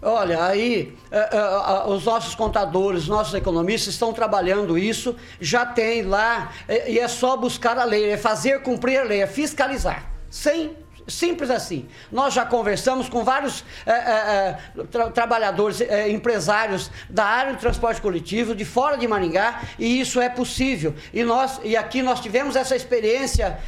[0.01, 6.03] Olha, aí é, é, os nossos contadores, os nossos economistas estão trabalhando isso, já tem
[6.03, 6.51] lá,
[6.87, 11.51] e é só buscar a lei, é fazer cumprir a lei, é fiscalizar, sem Simples
[11.51, 11.87] assim.
[12.11, 14.57] Nós já conversamos com vários é, é,
[14.91, 20.19] tra trabalhadores, é, empresários da área do transporte coletivo, de fora de Maringá, e isso
[20.19, 20.95] é possível.
[21.13, 23.59] E, nós, e aqui nós tivemos essa experiência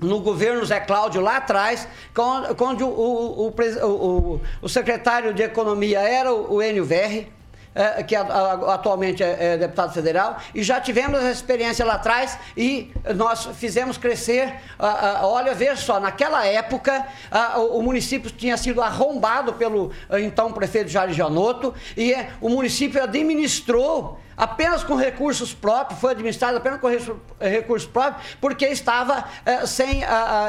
[0.00, 6.32] no governo Zé Cláudio lá atrás, quando o, o, o, o, secretário de Economia era
[6.32, 7.32] o, Enio Verri,
[7.76, 11.96] é, que a, a, atualmente é, é, deputado federal, e já tivemos essa experiência lá
[11.96, 14.54] atrás e nós fizemos crescer.
[15.22, 17.06] olha, veja só, naquela época
[17.56, 23.02] o, o, município tinha sido arrombado pelo então prefeito Jair Janotto e é, o município
[23.02, 26.88] administrou apenas com recursos próprios, foi administrado apenas com
[27.38, 29.24] recursos próprios, porque estava
[29.66, 30.48] sem a, a,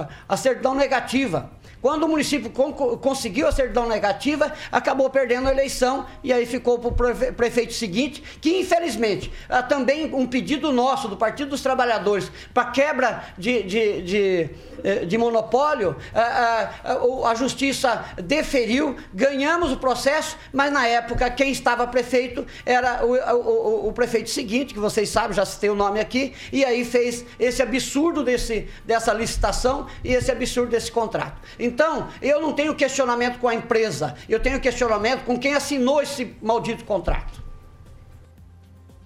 [0.00, 1.50] a, a certidão negativa.
[1.84, 7.12] Quando o município conseguiu a certidão negativa, acabou perdendo a eleição e aí ficou para
[7.12, 12.70] o prefeito seguinte, que infelizmente ah, também um pedido nosso do Partido dos Trabalhadores para
[12.70, 14.50] quebra de, de, de,
[14.82, 21.52] eh, de monopólio, a, a, a justiça deferiu, ganhamos o processo, mas na época quem
[21.52, 26.00] estava prefeito era o, o, o, prefeito seguinte, que vocês sabem, já citei o nome
[26.00, 31.42] aqui, e aí fez esse absurdo desse, dessa licitação e esse absurdo desse contrato.
[31.58, 31.73] Então,
[32.20, 36.84] eu não tenho questionamento com a empresa, eu tenho questionamento com quem assinou esse maldito
[36.84, 37.42] contrato.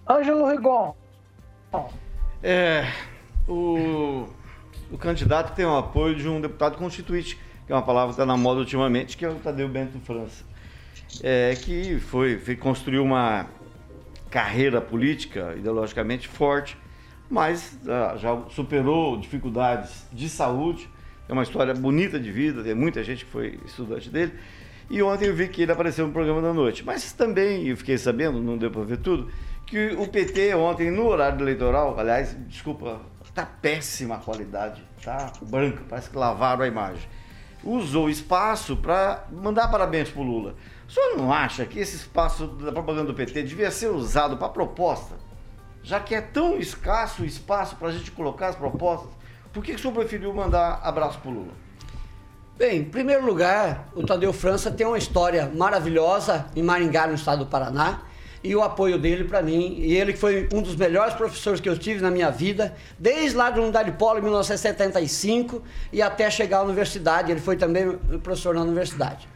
[0.09, 0.95] Ângelo Rigon.
[2.43, 2.91] É,
[3.47, 4.27] o,
[4.91, 8.25] o candidato tem o apoio de um deputado constituinte, que é uma palavra que está
[8.25, 10.45] na moda ultimamente, que é o Tadeu Bento França.
[11.23, 13.47] É, que foi, foi construiu uma
[14.31, 16.77] carreira política ideologicamente forte,
[17.31, 20.89] mas uh, já superou dificuldades de saúde
[21.29, 24.33] é uma história bonita de vida, tem muita gente que foi estudante dele.
[24.91, 26.83] E ontem eu vi que ele apareceu no programa da noite.
[26.85, 29.31] Mas também, eu fiquei sabendo, não deu para ver tudo,
[29.67, 33.03] que o PT ontem, no horário eleitoral, aliás, desculpa,
[33.35, 37.07] tá péssima a qualidade, tá branca, parece que lavaram a imagem.
[37.63, 40.55] Usou espaço para mandar parabéns pro Lula.
[40.89, 44.49] O senhor não acha que esse espaço da propaganda do PT devia ser usado para
[44.49, 45.17] proposta?
[45.83, 49.11] Já que é tão escasso o espaço para a gente colocar as propostas,
[49.59, 51.53] por que, que o senhor preferiu mandar abraço pro Lula?
[52.57, 57.41] Bem, em primeiro lugar, o Tadeu França tem uma história maravilhosa em Maringá, no estado
[57.41, 58.03] do Paraná,
[58.45, 61.77] e o apoio dele para mim, e ele foi um dos melhores professores que eu
[61.77, 65.61] tive na minha vida, desde lá de Unidade Polo, em 1975,
[65.93, 69.29] e até chegar à universidade, ele foi também professor na universidade.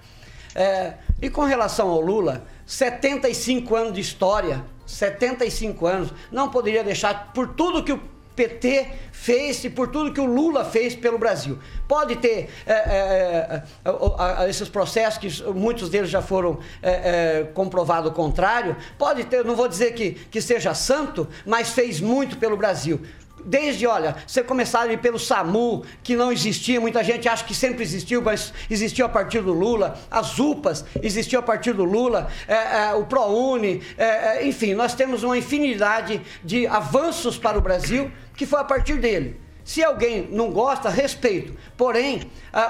[0.54, 7.32] É, e com relação ao Lula, 75 anos de história, 75 anos, não poderia deixar,
[7.32, 11.58] por tudo que o PT fez e por tudo que o Lula fez pelo Brasil.
[11.86, 18.08] Pode ter é, é, é, esses processos, que muitos deles já foram é, é, comprovado
[18.08, 22.56] o contrário, pode ter, não vou dizer que, que seja santo, mas fez muito pelo
[22.56, 23.00] Brasil.
[23.44, 27.82] Desde, olha, você começar ali pelo SAMU, que não existia, muita gente acha que sempre
[27.82, 32.90] existiu, mas existiu a partir do Lula, as UPAs existiu a partir do Lula, é,
[32.90, 38.10] é, o ProUni, é, é, enfim, nós temos uma infinidade de avanços para o Brasil
[38.36, 39.40] que foi a partir dele.
[39.64, 41.56] Se alguém não gosta, respeito.
[41.76, 42.22] Porém,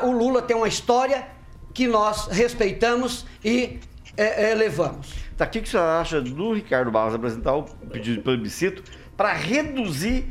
[0.03, 1.27] o Lula tem uma história
[1.73, 3.81] que nós respeitamos e
[4.17, 5.15] é, é, levamos.
[5.37, 8.83] Tá, o que, que você acha do Ricardo Barros apresentar o pedido de plebiscito
[9.17, 10.27] para reduzir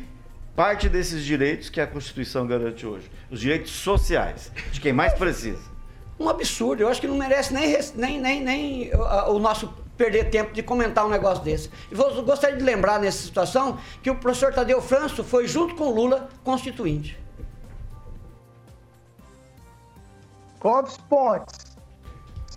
[0.55, 5.71] parte desses direitos que a Constituição garante hoje, os direitos sociais, de quem mais precisa.
[6.19, 8.91] Um absurdo, eu acho que não merece nem, nem, nem, nem
[9.27, 11.69] o, nosso perder tempo de comentar um negócio desse.
[11.91, 15.89] E vou, gostaria de lembrar nessa situação que o professor Tadeu Franço foi junto com
[15.89, 17.17] Lula constituinte.
[20.59, 21.71] Clóvis Pontes.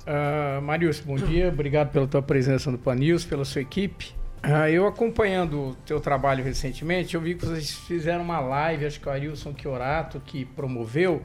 [0.07, 1.49] Uh, Marius, bom dia.
[1.49, 4.15] Obrigado pela tua presença no Pan News, pela sua equipe.
[4.47, 9.01] Ah, eu acompanhando o teu trabalho recentemente, eu vi que vocês fizeram uma live, acho
[9.01, 11.23] que o Arilson Chiorato que promoveu.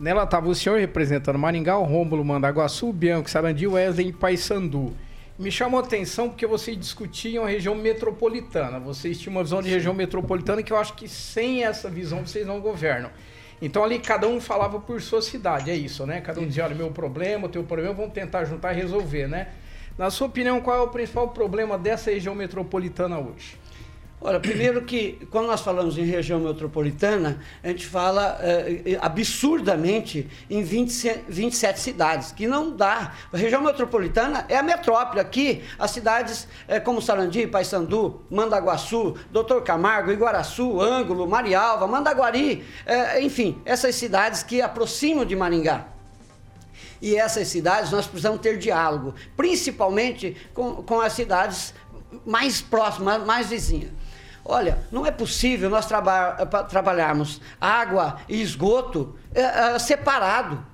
[0.00, 4.96] Nela estava o senhor representando Maringá, o Rômulo Mandaguaçu, Bianco, Sarandi, Wesley e Paysandu.
[5.38, 8.80] Me chamou a atenção porque vocês discutiam a região metropolitana.
[8.80, 12.46] Vocês tinham uma visão de região metropolitana que eu acho que sem essa visão vocês
[12.46, 13.10] não governam.
[13.60, 16.22] Então ali cada um falava por sua cidade, é isso, né?
[16.22, 19.48] Cada um dizia, olha, meu problema, o teu problema, vamos tentar juntar e resolver, né?
[19.98, 23.58] Na sua opinião, qual é o principal problema dessa região metropolitana hoje?
[24.20, 30.62] Olha, primeiro que quando nós falamos em região metropolitana, a gente fala é, absurdamente em
[30.62, 33.14] 20, 27 cidades, que não dá.
[33.32, 35.20] A região metropolitana é a metrópole.
[35.20, 42.64] Aqui, as cidades é, como Sarandi, Paysandu, Mandaguaçu, Doutor Camargo, Iguaraçu, Ângulo, Marialva, Mandaguari,
[43.20, 45.95] enfim, essas cidades que aproximam de Maringá.
[47.00, 51.74] E essas cidades nós precisamos ter diálogo, principalmente com, com as cidades
[52.24, 53.90] mais próximas, mais vizinhas.
[54.48, 60.64] Olha, não é possível nós traba trabalharmos água e esgoto é, é, separado.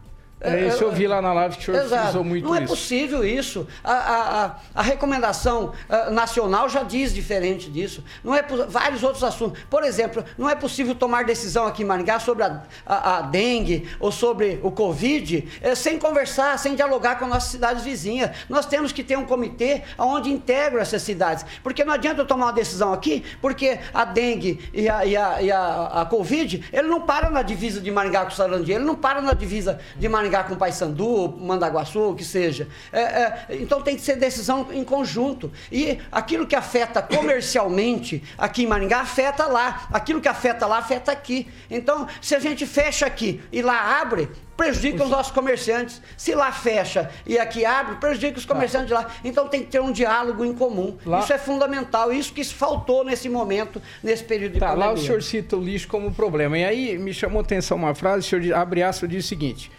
[0.43, 2.25] É, isso eu vi lá na live que o senhor Exato.
[2.25, 3.67] muito Não é possível isso.
[3.85, 8.03] A, a, a, a recomendação a, nacional já diz diferente disso.
[8.25, 9.63] Não é vários outros assuntos.
[9.71, 13.89] Por exemplo, não é possível tomar decisão aqui em Maringá sobre a, a, a dengue
[14.01, 18.31] ou sobre o Covid é, sem conversar, sem dialogar com nossas cidades vizinhas.
[18.49, 21.47] Nós temos que ter um comitê onde integra essas cidades.
[21.63, 25.43] Porque não adianta eu tomar uma decisão aqui, porque a dengue e a, e a,
[25.43, 28.85] e a, a Covid, ele não para na divisa de Maringá com o Sarandi, ele
[28.85, 32.67] não para na divisa de Maringá Maringá com Paysandu, Mandaguaçu, o que seja.
[32.93, 35.53] É, é, então tem que ser decisão em conjunto.
[35.71, 39.87] E aquilo que afeta comercialmente aqui em Maringá afeta lá.
[39.93, 41.47] Aquilo que afeta lá afeta aqui.
[41.71, 46.01] Então, se a gente fecha aqui e lá abre, prejudica os nossos comerciantes.
[46.17, 49.07] Se lá fecha e aqui abre, prejudica os comerciantes de lá.
[49.23, 50.97] Então tem que ter um diálogo em comum.
[51.05, 51.21] Lá...
[51.21, 52.13] Isso é fundamental.
[52.13, 54.87] Isso que faltou nesse momento, nesse período de tá, pandemia.
[54.87, 56.57] Lá o senhor cita o lixo como problema.
[56.57, 59.71] E aí me chamou a atenção uma frase, o senhor abre aspas diz o seguinte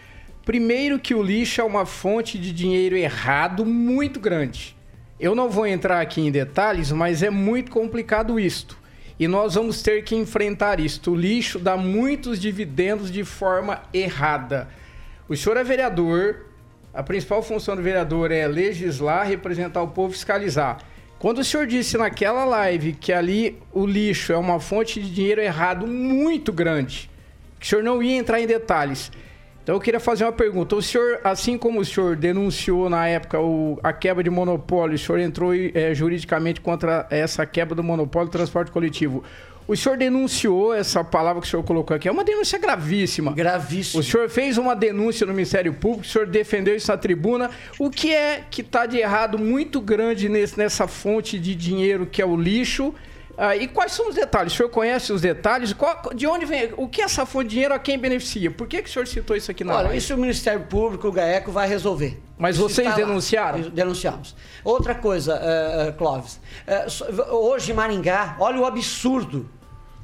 [0.45, 4.75] Primeiro que o lixo é uma fonte de dinheiro errado muito grande.
[5.17, 8.77] Eu não vou entrar aqui em detalhes, mas é muito complicado isto.
[9.17, 11.11] E nós vamos ter que enfrentar isto.
[11.11, 14.67] O lixo dá muitos dividendos de forma errada.
[15.29, 16.47] O senhor é vereador,
[16.93, 20.79] a principal função do vereador é legislar, representar o povo, fiscalizar.
[21.19, 25.39] Quando o senhor disse naquela live que ali o lixo é uma fonte de dinheiro
[25.39, 27.09] errado muito grande,
[27.57, 29.09] que o senhor não ia entrar em detalhes,
[29.63, 30.75] Então eu queria fazer uma pergunta.
[30.75, 34.99] O senhor, assim como o senhor denunciou na época o, a quebra de monopólio, o
[34.99, 39.23] senhor entrou é, juridicamente contra essa quebra do monopólio do transporte coletivo.
[39.65, 42.09] O senhor denunciou essa palavra que o senhor colocou aqui.
[42.09, 43.31] É uma denúncia gravíssima.
[43.31, 44.01] Gravíssima.
[44.01, 47.49] O senhor fez uma denúncia no Ministério Público, o senhor defendeu isso na tribuna.
[47.79, 52.21] O que é que está de errado muito grande nesse, nessa fonte de dinheiro que
[52.21, 52.93] é o lixo?
[53.35, 54.53] Ah, e quais são os detalhes?
[54.53, 55.73] O senhor conhece os detalhes?
[55.73, 56.71] Qual, de onde vem?
[56.77, 58.51] O que é essa fonte de dinheiro a quem beneficia?
[58.51, 59.97] Por que, que o senhor citou isso aqui na Olha, live?
[59.97, 62.21] isso o Ministério Público, o GAECO, vai resolver.
[62.37, 63.07] Mas Isso vocês está lá.
[63.07, 63.61] denunciaram?
[63.69, 64.35] Denunciamos.
[64.63, 66.39] Outra coisa, eh, Clóvis.
[66.89, 69.49] So- hoje Maringá, olha o absurdo.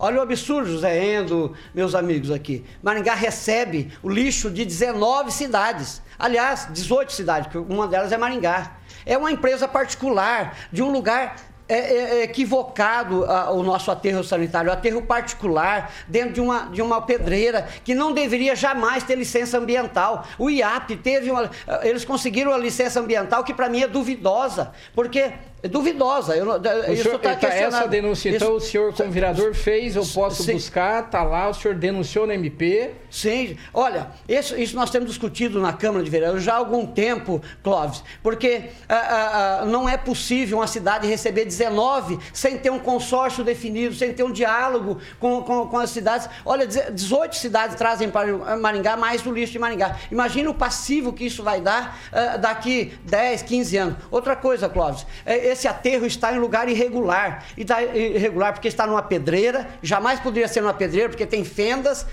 [0.02, 2.64] Olha o absurdo, José Endo, meus amigos aqui.
[2.82, 6.02] Maringá recebe o lixo de 19 cidades.
[6.18, 8.78] Aliás, 18 cidades, porque uma delas é Maringá.
[9.06, 11.36] É uma empresa particular, de um lugar
[11.70, 16.62] é, é, é equivocado ah, o nosso aterro sanitário, o aterro particular, dentro de uma,
[16.72, 20.26] de uma pedreira, que não deveria jamais ter licença ambiental.
[20.40, 21.50] O IAP teve uma.
[21.84, 25.32] Eles conseguiram a licença ambiental que para mim é duvidosa, porque.
[25.62, 26.36] É duvidosa.
[26.36, 26.46] Eu,
[26.94, 27.90] isso senhor, está tá, essa questionado.
[27.90, 30.54] denúncia, então, o senhor, como vereador, fez, eu posso Sim.
[30.54, 32.92] buscar, tá lá, o senhor denunciou no MP.
[33.10, 37.42] Sim, olha, isso, isso nós temos discutido na Câmara de Vereadores já há algum tempo,
[37.64, 42.80] Clóvis, porque ah, ah, ah, não é possível uma cidade receber 19 sem ter um
[42.80, 46.30] consórcio definido, sem ter um diálogo com, com, com as cidades.
[46.46, 49.98] Olha, 18 cidades trazem para Maringá mais o lixo de Maringá.
[50.12, 53.96] Imagina o passivo que isso vai dar ah, daqui 10, 15 anos.
[54.12, 57.46] Outra coisa, Clóvis, é, esse aterro está em lugar irregular.
[57.58, 62.06] E está irregular porque está numa pedreira, jamais poderia ser numa pedreira, porque tem fendas,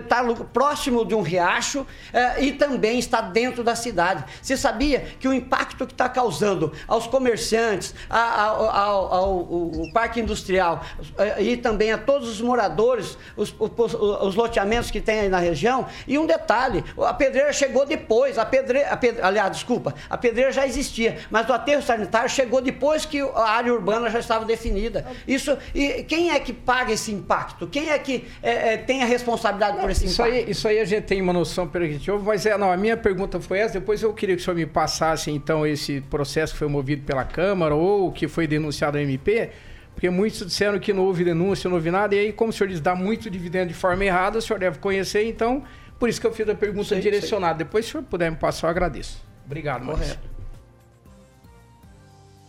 [0.00, 4.24] está próximo de um riacho é, e também está dentro da cidade.
[4.40, 9.92] Você sabia que o impacto que está causando aos comerciantes, ao, ao- ao- o- o
[9.92, 10.82] parque industrial
[11.18, 15.38] é, e também a todos os moradores, os, os- os loteamentos que tem aí na
[15.38, 15.86] região?
[16.06, 20.52] E um detalhe, a pedreira chegou depois, a pedreira, a pedre- aliás, desculpa, a pedreira
[20.52, 25.06] já existia, mas o aterro sanitário chegou depois que a área urbana já estava definida.
[25.26, 27.66] Isso, e quem é que paga esse impacto?
[27.66, 30.34] Quem é que é, é, tem a responsabilidade por esse Isso impacto?
[30.34, 32.56] aí, isso aí a gente tem uma noção pelo que a gente ouve, mas é,
[32.58, 33.74] não, a minha pergunta foi essa.
[33.74, 37.24] Depois eu queria que o senhor me passasse, então, esse processo que foi movido pela
[37.24, 39.50] Câmara ou que foi denunciado ao MP,
[39.94, 42.68] porque muitos disseram que não houve denúncia, não houve nada, e aí, como o senhor
[42.68, 45.62] diz, dá muito dividendo de forma errada, o senhor deve conhecer, então,
[45.98, 47.58] por isso que eu fiz a pergunta Sei, direcionada.
[47.58, 49.22] Depois, se o senhor puder me passar, eu agradeço.
[49.44, 49.86] Obrigado.
[49.86, 50.31] Correto.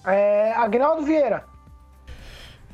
[0.05, 1.45] É, Agnaldo Vieira.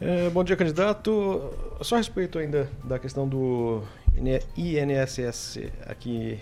[0.02, 1.54] É, bom dia, candidato.
[1.82, 3.84] Só a respeito ainda da questão do
[4.16, 6.40] IN- INSS aqui,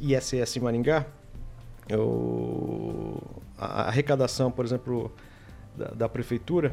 [0.00, 1.06] ISS Maringá,
[3.58, 5.12] a arrecadação, por exemplo,
[5.76, 6.72] da, da prefeitura,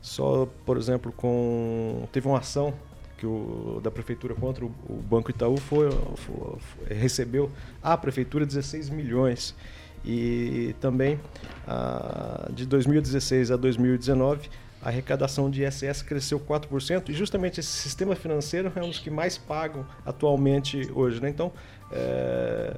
[0.00, 2.72] só, por exemplo, com teve uma ação
[3.16, 7.50] que o, da prefeitura contra o, o Banco Itaú foi, foi- foi- recebeu
[7.82, 9.56] a prefeitura 16 milhões
[10.04, 11.20] e também
[11.66, 14.48] ah, de 2016 a 2019
[14.80, 19.10] a arrecadação de ISS cresceu 4% e justamente esse sistema financeiro é um dos que
[19.10, 21.20] mais pagam atualmente hoje.
[21.20, 21.28] Né?
[21.28, 21.52] Então,
[21.90, 22.76] é,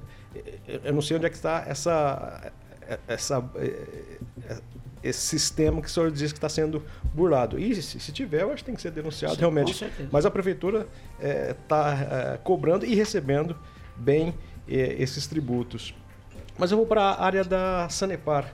[0.83, 2.53] eu não sei onde é que está essa,
[3.07, 4.59] essa, é,
[5.03, 7.59] esse sistema que o senhor diz que está sendo burlado.
[7.59, 9.87] E se, se tiver, eu acho que tem que ser denunciado Sim, realmente.
[10.11, 10.87] Mas a prefeitura
[11.21, 13.55] está cobrando e recebendo
[13.95, 14.35] bem
[14.67, 15.95] é, esses tributos.
[16.61, 18.53] Mas eu vou para a área da Sanepar.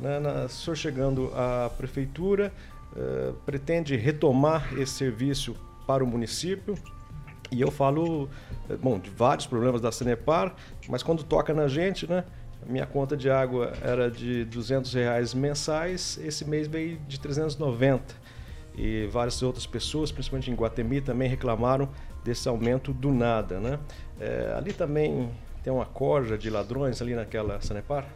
[0.00, 0.18] Né?
[0.18, 2.50] Na, o senhor chegando à prefeitura,
[2.96, 5.54] eh, pretende retomar esse serviço
[5.86, 6.74] para o município.
[7.50, 8.26] E eu falo,
[8.70, 10.54] eh, bom, de vários problemas da Sanepar,
[10.88, 12.24] mas quando toca na gente, né?
[12.66, 18.14] Minha conta de água era de 200 reais mensais, esse mês veio de 390.
[18.74, 21.90] E várias outras pessoas, principalmente em Guatemi, também reclamaram
[22.24, 23.78] desse aumento do nada, né?
[24.18, 25.28] Eh, ali também
[25.62, 28.06] tem uma corja de ladrões ali naquela Sanepar?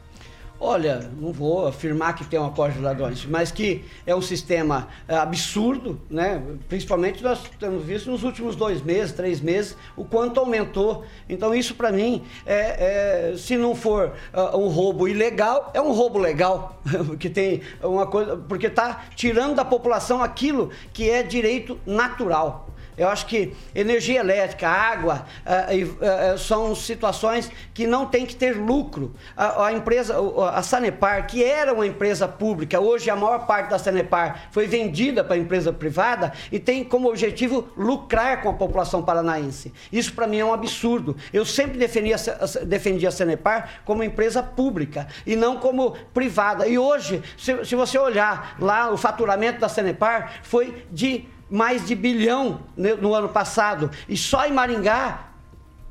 [0.58, 4.88] Olha, não vou afirmar que tem uma corte de ladrões, mas que é um sistema
[5.06, 6.42] é, absurdo, né?
[6.66, 11.04] Principalmente nós temos visto nos últimos dois meses, três meses, o quanto aumentou.
[11.28, 15.92] Então isso para mim, é, é, se não for ah, um roubo ilegal, é um
[15.92, 16.80] roubo legal,
[17.20, 22.70] que tem uma coisa, porque está tirando da população aquilo que é direito natural.
[22.96, 25.26] Eu acho que energia elétrica, água,
[25.70, 29.14] e, ah, são situações que não tem que ter lucro.
[29.36, 30.16] A, a empresa,
[30.52, 35.22] a Sanepar, que era uma empresa pública, hoje a maior parte da Sanepar foi vendida
[35.22, 39.72] para empresa privada e tem como objetivo lucrar com a população paranaense.
[39.92, 41.16] Isso para mim é um absurdo.
[41.32, 42.18] Eu sempre defendi a,
[42.64, 46.66] defendi a Sanepar como empresa pública e não como privada.
[46.66, 51.94] E hoje, se, se você olhar lá, o faturamento da Sanepar foi de mais de
[51.94, 53.90] bilhão ne- no ano passado.
[54.08, 55.20] E só em Maringá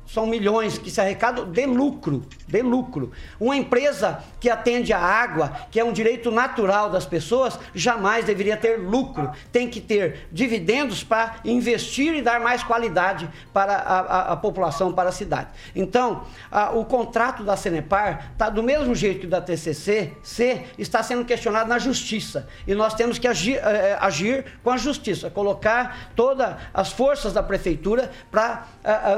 [0.06, 3.10] são milhões que se arrecadam de lucro, de lucro.
[3.40, 8.56] Uma empresa que atende a água, que é um direito natural das pessoas, jamais deveria
[8.56, 9.30] ter lucro.
[9.50, 14.92] Tem que ter dividendos para investir e dar mais qualidade para a, a, a população,
[14.92, 15.48] para a cidade.
[15.74, 20.64] Então, a, o contrato da Senepar está do mesmo jeito que o da TCC, C,
[20.78, 22.48] está sendo questionado na justiça.
[22.66, 27.42] E nós temos que agir, eh, agir com a justiça, colocar todas as forças da
[27.42, 28.66] prefeitura para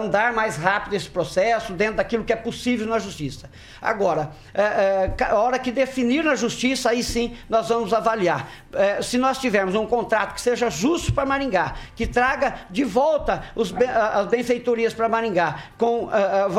[0.00, 3.50] andar mais rápido esse processo, dentro daquilo que é possível na justiça.
[3.80, 8.48] Agora, é, é, a hora que definir na justiça, aí sim nós vamos avaliar.
[8.72, 13.42] É, se nós tivermos um contrato que seja justo para Maringá, que traga de volta
[13.54, 16.08] os, as benfeitorias para Maringá com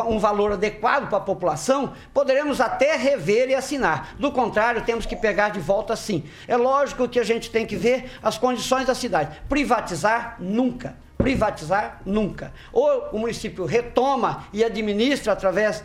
[0.07, 4.15] um valor adequado para a população, poderemos até rever e assinar.
[4.17, 6.23] Do contrário, temos que pegar de volta sim.
[6.47, 9.37] É lógico que a gente tem que ver as condições da cidade.
[9.47, 12.53] Privatizar, nunca privatizar nunca.
[12.71, 15.83] Ou o município retoma e administra através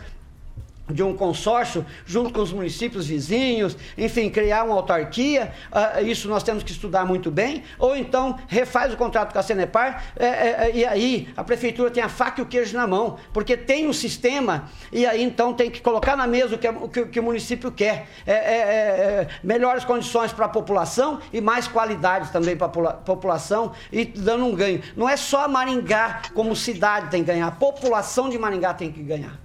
[0.89, 6.43] de um consórcio junto com os municípios vizinhos, enfim, criar uma autarquia, uh, isso nós
[6.43, 10.71] temos que estudar muito bem, ou então refaz o contrato com a Senepar é, é,
[10.75, 13.93] e aí a prefeitura tem a faca e o queijo na mão, porque tem um
[13.93, 18.33] sistema e aí então tem que colocar na mesa o que, o município quer, é,
[18.33, 24.05] é, é melhores condições para a população e mais qualidade também para a população e
[24.05, 24.83] dando um ganho.
[24.97, 29.03] Não é só Maringá como cidade tem que ganhar, a população de Maringá tem que
[29.03, 29.44] ganhar.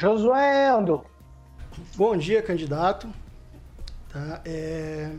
[0.00, 1.04] Josué Ando.
[1.94, 3.06] Bom dia, candidato.
[4.08, 5.10] Tá, é...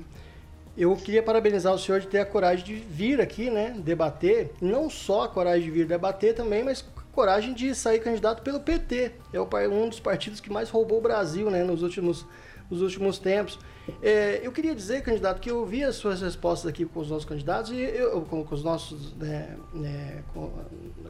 [0.76, 4.52] Eu queria parabenizar o senhor de ter a coragem de vir aqui, né, debater.
[4.60, 9.12] Não só a coragem de vir debater também, mas coragem de sair candidato pelo PT.
[9.32, 12.26] É um dos partidos que mais roubou o Brasil, né, nos últimos,
[12.68, 13.60] nos últimos tempos.
[14.02, 17.26] É, eu queria dizer, candidato, que eu ouvi as suas respostas aqui com os nossos
[17.26, 20.24] candidatos e eu, com, com os nossos né, né,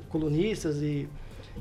[0.09, 1.07] colunistas e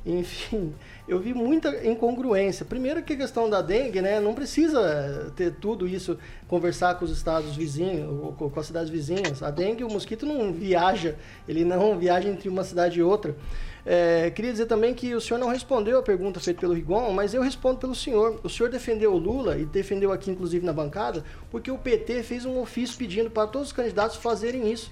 [0.05, 0.73] enfim,
[1.07, 2.65] eu vi muita incongruência.
[2.65, 4.19] Primeiro que a questão da dengue, né?
[4.21, 6.19] Não precisa ter tudo isso,
[6.49, 9.43] conversar com os estados vizinhos, com as cidades vizinhas.
[9.43, 11.17] A dengue, o mosquito não viaja,
[11.47, 13.37] ele não viaja entre uma cidade e outra.
[13.85, 17.35] É, queria dizer também que o senhor não respondeu a pergunta feita pelo Rigon, mas
[17.35, 18.39] eu respondo pelo senhor.
[18.43, 22.45] O senhor defendeu o Lula e defendeu aqui, inclusive, na bancada, porque o PT fez
[22.45, 24.91] um ofício pedindo para todos os candidatos fazerem isso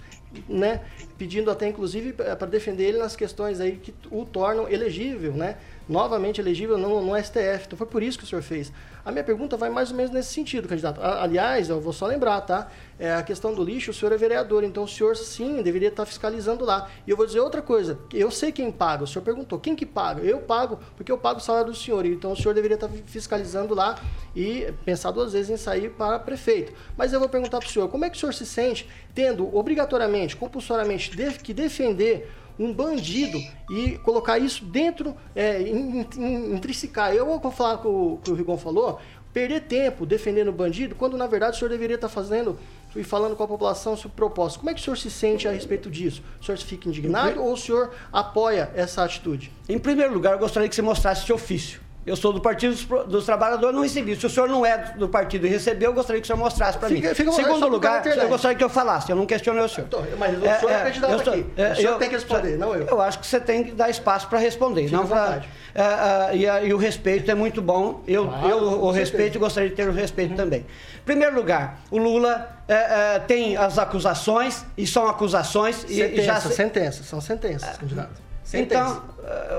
[0.48, 0.82] né,
[1.16, 5.56] pedindo até inclusive para defender ele nas questões aí que o tornam elegível, né,
[5.88, 7.66] novamente elegível no, no STF.
[7.66, 8.72] Então foi por isso que o senhor fez.
[9.04, 11.00] A minha pergunta vai mais ou menos nesse sentido, candidato.
[11.00, 12.68] Aliás, eu vou só lembrar, tá?
[12.98, 16.04] É a questão do lixo, o senhor é vereador, então o senhor sim deveria estar
[16.04, 16.90] fiscalizando lá.
[17.06, 19.86] E eu vou dizer outra coisa, eu sei quem paga, o senhor perguntou, quem que
[19.86, 20.20] paga?
[20.22, 23.74] Eu pago, porque eu pago o salário do senhor, então o senhor deveria estar fiscalizando
[23.74, 23.98] lá
[24.34, 26.72] e pensar duas vezes em sair para prefeito.
[26.96, 29.56] Mas eu vou perguntar para o senhor, como é que o senhor se sente tendo
[29.56, 31.10] obrigatoriamente, compulsoriamente,
[31.42, 33.38] que defender um bandido
[33.70, 37.14] e colocar isso dentro, é, intrínsecar.
[37.14, 39.00] Eu vou falar com o que o Rigon falou,
[39.32, 42.58] perder tempo defendendo o bandido, quando na verdade o senhor deveria estar fazendo
[42.96, 44.60] e falando com a população sobre propósito.
[44.60, 46.22] Como é que o senhor se sente a respeito disso?
[46.40, 49.52] O senhor fica indignado ou o senhor apoia essa atitude?
[49.68, 51.87] Em primeiro lugar, eu gostaria que você mostrasse esse ofício.
[52.08, 54.16] Eu sou do Partido dos, dos Trabalhadores, não recebi.
[54.16, 56.78] Se o senhor não é do partido e recebeu, eu gostaria que o senhor mostrasse
[56.78, 57.02] para mim.
[57.02, 59.86] Fica, Segundo lugar, eu gostaria que eu falasse, eu não questionei o senhor.
[59.86, 61.46] Então, mas o senhor é, é candidato estou, aqui.
[61.56, 62.86] É, o senhor eu, tem que responder, não eu.
[62.86, 64.90] Eu acho que você tem que dar espaço para responder.
[64.90, 65.42] Não pra,
[65.74, 68.02] é, é, e, e, o respeito é muito bom.
[68.06, 70.36] Eu, claro, eu o respeito e gostaria de ter o respeito uhum.
[70.36, 70.60] também.
[70.60, 75.76] Em primeiro lugar, o Lula é, tem as acusações, e são acusações.
[75.76, 76.40] Sentença, e, já...
[76.40, 78.27] sentenças, são sentenças, candidato.
[78.54, 79.02] Então,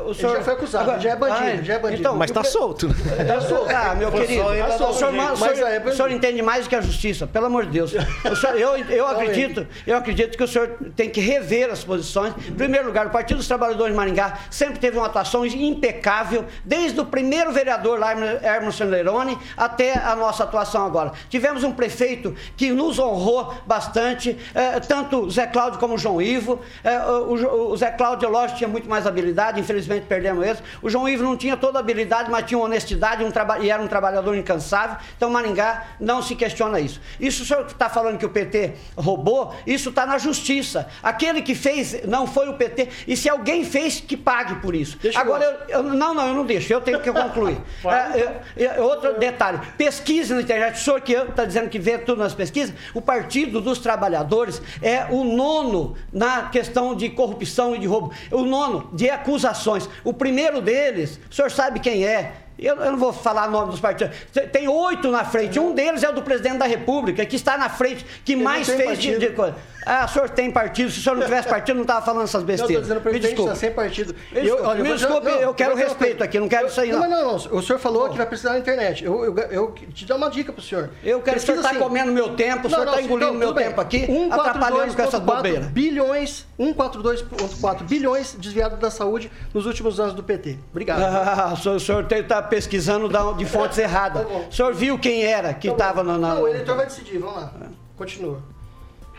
[0.06, 2.02] o senhor já foi acusado, Agora, já é bandido, ah, já é bandido.
[2.02, 2.88] Então, mas está solto.
[2.88, 3.70] Está solto.
[3.70, 4.94] Ah, meu querido, tá solto.
[4.94, 7.46] o, senhor, mas, o, senhor, é o senhor entende mais do que a justiça, pelo
[7.46, 7.92] amor de Deus.
[7.92, 12.34] Senhor, eu, eu acredito, eu acredito que o senhor tem que rever as posições.
[12.48, 17.00] Em primeiro lugar, o Partido dos Trabalhadores de Maringá sempre teve uma atuação impecável, desde
[17.00, 21.12] o primeiro vereador lá, Hermes Lerone, até a nossa atuação agora.
[21.30, 26.60] Tivemos um prefeito que nos honrou bastante, eh, tanto Zé Cláudio como João Ivo.
[26.84, 30.62] Eh, o, o Zé Cláudio, lógico, tinha muito mais habilidade, infelizmente perdemos esse.
[30.82, 33.88] O João Ivo não tinha toda a habilidade, mas tinha honestidade um e era um
[33.88, 34.98] trabalhador incansável.
[35.18, 37.02] Então Maringá não se questiona isso.
[37.20, 40.88] Isso o senhor está falando que o PT roubou, isso está na justiça.
[41.02, 42.90] Aquele que fez não foi o PT.
[43.08, 44.98] E se alguém fez, que pague por isso.
[45.02, 47.58] Deixa Agora, eu, eu, não, não, eu não deixo, eu tenho que concluir.
[47.86, 52.20] é, é, outro detalhe, pesquisa na internet, o senhor que está dizendo que vê tudo
[52.20, 57.88] nas pesquisas, o Partido dos Trabalhadores é o nono na questão de corrupção e de
[57.88, 58.14] roubo.
[58.32, 59.90] O nono de acusações.
[60.04, 62.49] O primeiro deles, o senhor sabe quem é?
[62.62, 64.16] Eu, eu não vou falar o nome dos partidos.
[64.52, 65.60] Tem oito na frente.
[65.60, 68.68] Um deles é o do presidente da República, que está na frente, que Ele mais
[68.68, 69.20] fez de, partido.
[69.20, 69.56] de coisa.
[69.86, 70.92] Ah, o senhor tem partido.
[70.92, 72.84] Se o senhor não tivesse partido, não estava falando essas Não, eu besteiras.
[72.88, 73.42] dizendo, o Me desculpe.
[73.52, 74.14] está sem partido.
[74.32, 77.00] Me desculpe, me desculpe, não, eu quero respeito aqui, não quero isso aí, não.
[77.00, 77.36] Não, não, não.
[77.58, 79.04] O senhor falou que vai precisar da internet.
[79.04, 80.90] Eu, eu, eu te dou uma dica pro senhor.
[81.04, 84.06] Eu quero, o senhor está comendo meu tempo, o senhor está engolindo meu tempo aqui,
[84.30, 85.66] atrapalhando com essas bobeiras.
[85.68, 90.58] bilhões, 142,4 bilhões desviados da saúde nos últimos anos do PT.
[90.72, 91.00] Obrigado.
[91.40, 94.26] Ah, o senhor- o senhor está pesquisando de fontes erradas.
[94.50, 97.20] O senhor viu quem era que estava na, na- Não, o eleitor vai decidir.
[97.20, 97.54] Vamos lá.
[97.96, 98.42] Continua.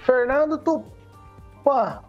[0.04, 2.00] Fernando Tupan.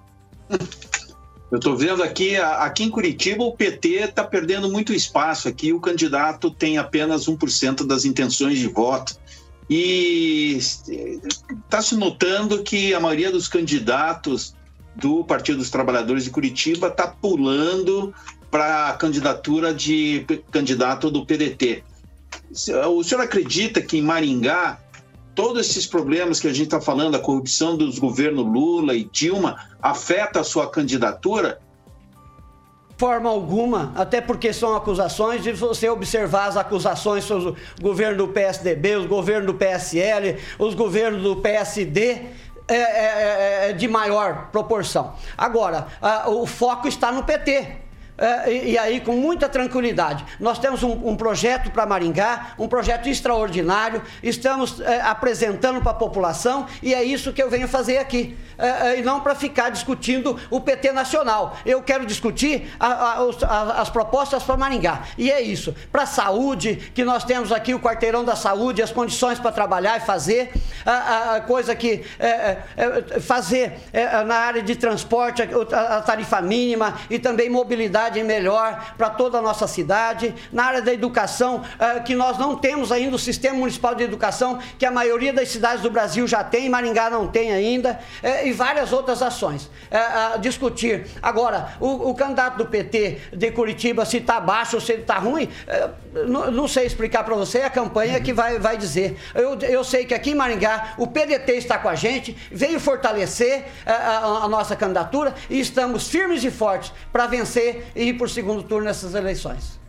[1.52, 5.74] Eu estou vendo aqui, aqui em Curitiba, o PT está perdendo muito espaço aqui.
[5.74, 9.16] O candidato tem apenas 1% das intenções de voto.
[9.70, 14.56] E está se notando que a maioria dos candidatos
[14.96, 18.14] do Partido dos Trabalhadores de Curitiba está pulando
[18.52, 21.84] para a candidatura de candidato do PDT.
[22.94, 24.78] O senhor acredita que em Maringá
[25.34, 29.58] todos esses problemas que a gente está falando, a corrupção dos governos Lula e Dilma,
[29.82, 31.60] afeta a sua candidatura?
[32.98, 38.28] forma alguma, até porque são acusações, e você observar as acusações sobre o governo do
[38.28, 42.28] PSDB, os governos do PSL, os governos do PSD,
[42.68, 45.16] é, é- é de maior proporção.
[45.36, 47.76] Agora, ah, o foco está no PT.
[48.18, 52.68] É, e, e aí, com muita tranquilidade, nós temos um, um projeto para Maringá, um
[52.68, 57.98] projeto extraordinário, estamos é, apresentando para a população e é isso que eu venho fazer
[57.98, 58.38] aqui.
[58.58, 61.58] É, é, e não para ficar discutindo o PT nacional.
[61.66, 65.02] Eu quero discutir a- a- a- as propostas para Maringá.
[65.18, 65.74] E é isso.
[65.92, 69.98] Para a saúde, que nós temos aqui o quarteirão da saúde, as condições para trabalhar
[69.98, 70.52] e fazer,
[70.86, 73.80] a, coisa que é, é, fazer
[74.28, 79.68] na área de transporte, a tarifa mínima e também mobilidade melhor para toda a nossa
[79.68, 80.34] cidade.
[80.52, 84.60] Na área da educação, é, que nós não temos ainda o sistema municipal de educação,
[84.80, 88.54] que a maioria das cidades do Brasil já tem, Maringá não tem ainda, é, e
[88.54, 89.70] várias outras ações.
[89.90, 91.06] É, a discutir.
[91.22, 95.18] Agora, o, o candidato do PT de Curitiba, se está baixo ou se ele está
[95.18, 95.50] ruim,
[96.28, 99.18] não, não sei explicar para você, é a campanha que vai, vai dizer.
[99.34, 103.66] Eu, eu sei que aqui em Maringá o PDT está com a gente, veio fortalecer
[103.86, 108.30] a, a nossa candidatura e estamos firmes e fortes para vencer e ir para o
[108.30, 109.80] segundo turno nessas eleições.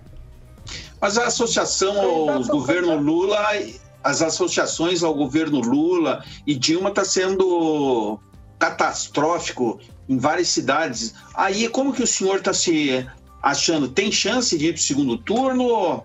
[1.01, 3.39] Mas a associação aos governo Lula,
[4.05, 8.21] as associações ao governo Lula e Dilma está sendo
[8.59, 11.15] catastrófico em várias cidades.
[11.35, 13.05] Aí, como que o senhor está se
[13.43, 13.89] achando?
[13.89, 16.05] Tem chance de ir para o segundo turno?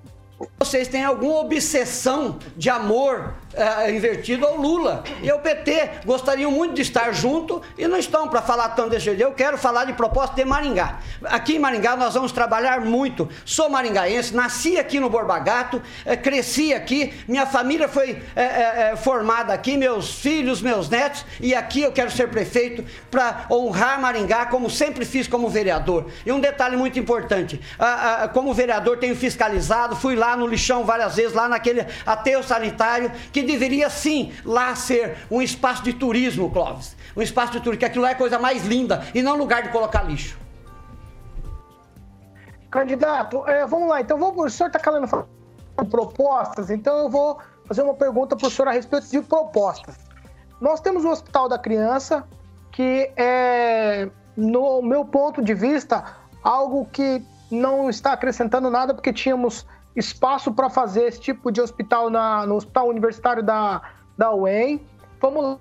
[0.60, 5.04] Vocês têm alguma obsessão de amor eh, invertido ao Lula.
[5.24, 9.06] E o PT gostariam muito de estar junto e não estão para falar tanto desse
[9.06, 9.22] jeito.
[9.22, 11.00] Eu quero falar de proposta de Maringá.
[11.24, 13.28] Aqui em Maringá nós vamos trabalhar muito.
[13.44, 19.54] Sou maringaense, nasci aqui no Borba Gato, eh, cresci aqui, minha família foi eh, formada
[19.54, 24.70] aqui, meus filhos, meus netos, e aqui eu quero ser prefeito para honrar Maringá, como
[24.70, 26.06] sempre fiz como vereador.
[26.24, 27.60] E um detalhe muito importante:
[28.34, 33.47] como vereador, tenho fiscalizado, fui lá no lixão várias vezes, lá naquele aterro sanitário, que
[33.48, 36.96] deveria sim lá ser um espaço de turismo, Clóvis.
[37.16, 39.64] Um espaço de turismo, que aquilo lá é a coisa mais linda e não lugar
[39.64, 40.38] de colocar lixo.
[42.70, 44.02] Candidato, é, vamos lá.
[44.02, 45.26] Então, vamos, o senhor está falar
[45.82, 49.96] de propostas, então eu vou fazer uma pergunta para o senhor a respeito de propostas.
[50.60, 52.28] Nós temos o Hospital da Criança,
[52.72, 56.04] que é, no meu ponto de vista,
[56.44, 59.66] algo que não está acrescentando nada, porque tínhamos
[59.98, 63.82] espaço para fazer esse tipo de hospital na, no Hospital Universitário da,
[64.18, 64.80] da UEM.
[65.20, 65.60] Vamos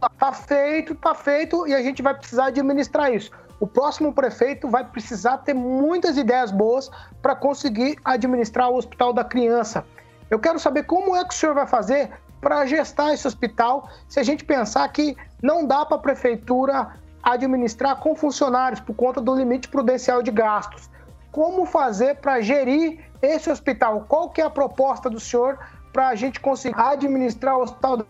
[0.00, 3.30] lá, tá feito, tá feito, e a gente vai precisar administrar isso.
[3.58, 6.90] O próximo prefeito vai precisar ter muitas ideias boas
[7.22, 9.84] para conseguir administrar o Hospital da Criança.
[10.30, 14.20] Eu quero saber como é que o senhor vai fazer para gestar esse hospital, se
[14.20, 16.92] a gente pensar que não dá para a prefeitura
[17.22, 20.90] administrar com funcionários por conta do limite prudencial de gastos.
[21.32, 24.04] Como fazer para gerir esse hospital?
[24.08, 25.58] Qual que é a proposta do senhor
[25.92, 28.04] para a gente conseguir administrar o Hospital da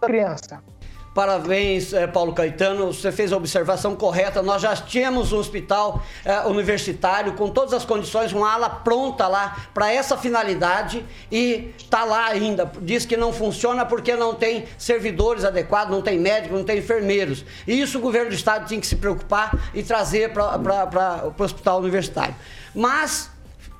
[0.00, 0.62] Criança?
[1.18, 2.92] Parabéns, eh, Paulo Caetano.
[2.92, 4.40] Você fez a observação correta.
[4.40, 9.56] Nós já tínhamos um hospital eh, universitário com todas as condições, uma ala pronta lá
[9.74, 12.70] para essa finalidade e está lá ainda.
[12.82, 17.44] Diz que não funciona porque não tem servidores adequados, não tem médicos, não tem enfermeiros.
[17.66, 21.80] E isso o governo do estado tinha que se preocupar e trazer para o hospital
[21.80, 22.36] universitário.
[22.72, 23.28] Mas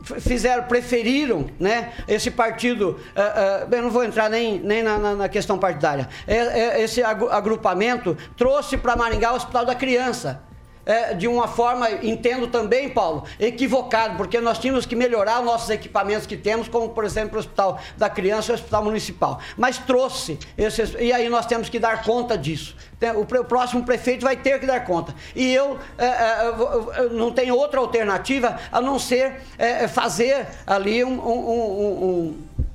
[0.03, 5.14] fizeram, preferiram, né, esse partido, uh, uh, eu não vou entrar nem, nem na, na,
[5.14, 10.47] na questão partidária, é, é, esse agrupamento trouxe para Maringá o Hospital da Criança.
[10.89, 15.68] É, de uma forma, entendo também, Paulo, equivocada, porque nós tínhamos que melhorar os nossos
[15.68, 19.39] equipamentos que temos, como por exemplo o Hospital da Criança e o Hospital Municipal.
[19.55, 22.74] Mas trouxe, esses, e aí nós temos que dar conta disso.
[23.14, 25.14] O, o próximo prefeito vai ter que dar conta.
[25.36, 31.20] E eu é, é, não tenho outra alternativa a não ser é, fazer ali um,
[31.20, 32.68] um, um, um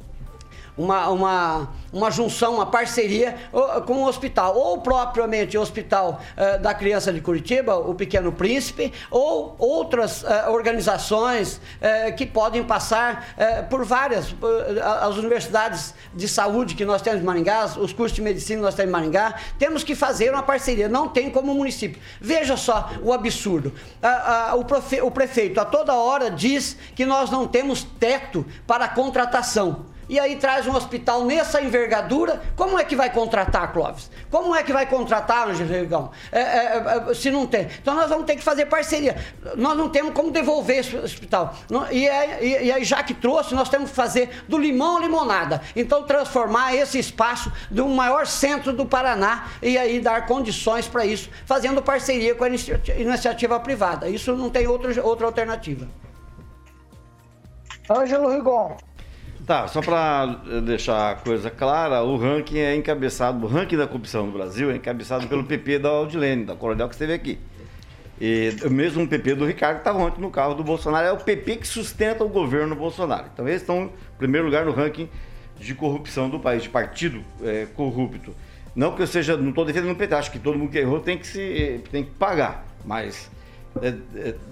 [0.77, 3.35] uma, uma, uma junção, uma parceria
[3.85, 8.91] com o hospital, ou propriamente o Hospital uh, da Criança de Curitiba, o Pequeno Príncipe,
[9.11, 13.35] ou outras uh, organizações uh, que podem passar
[13.69, 14.35] por várias,
[15.01, 18.75] as universidades de saúde que nós temos em Maringá, os cursos de medicina que nós
[18.75, 22.01] temos em Maringá, temos que fazer uma parceria, não tem como município.
[22.19, 23.73] Veja só o absurdo.
[24.57, 29.85] o, profe, o prefeito a toda hora diz que nós não temos teto para contratação
[30.09, 34.09] e aí traz um hospital nessa envergadura, como é que vai contratar, Clóvis?
[34.29, 36.11] Como é que vai contratar, Angeligão?
[36.31, 37.67] É, é, é, se não tem.
[37.81, 39.15] Então nós vamos ter que fazer parceria.
[39.55, 41.55] Nós não temos como devolver esse hospital.
[41.91, 45.61] E, é, e, e aí, já que trouxe, nós temos que fazer do limão limonada.
[45.75, 47.51] Então transformar esse espaço
[47.83, 52.49] um maior centro do Paraná e aí dar condições para isso, fazendo parceria com a
[52.49, 54.09] iniciativa privada.
[54.09, 55.87] Isso não tem outra, outra alternativa.
[57.89, 58.77] Ângelo Rigon.
[59.45, 60.25] Tá, só para
[60.63, 64.75] deixar a coisa clara, o ranking é encabeçado, o ranking da corrupção no Brasil é
[64.75, 67.37] encabeçado pelo PP da Aldilene, da Coronel que esteve aqui.
[68.21, 71.57] E o mesmo PP do Ricardo estava ontem no carro do Bolsonaro, é o PP
[71.57, 73.25] que sustenta o governo Bolsonaro.
[73.33, 75.09] Então eles estão em primeiro lugar no ranking
[75.59, 78.33] de corrupção do país, de partido é, corrupto.
[78.73, 81.01] Não que eu seja, não estou defendendo o PT, acho que todo mundo que errou
[81.01, 83.29] tem que, se, tem que pagar, mas
[83.81, 83.93] é,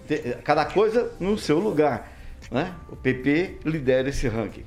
[0.10, 2.12] é, cada coisa no seu lugar.
[2.52, 2.74] Né?
[2.90, 4.66] O PP lidera esse ranking.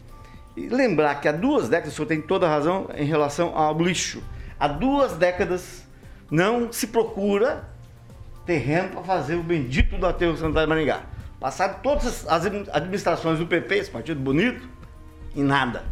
[0.57, 3.77] E lembrar que há duas décadas, o senhor tem toda a razão em relação ao
[3.79, 4.23] lixo.
[4.59, 5.85] Há duas décadas
[6.31, 7.69] não se procura
[8.47, 11.03] terreno para fazer o bendito do aterro sanitário de Maringá.
[11.41, 14.69] Passaram todas as administrações do PP, esse partido bonito,
[15.35, 15.85] e nada.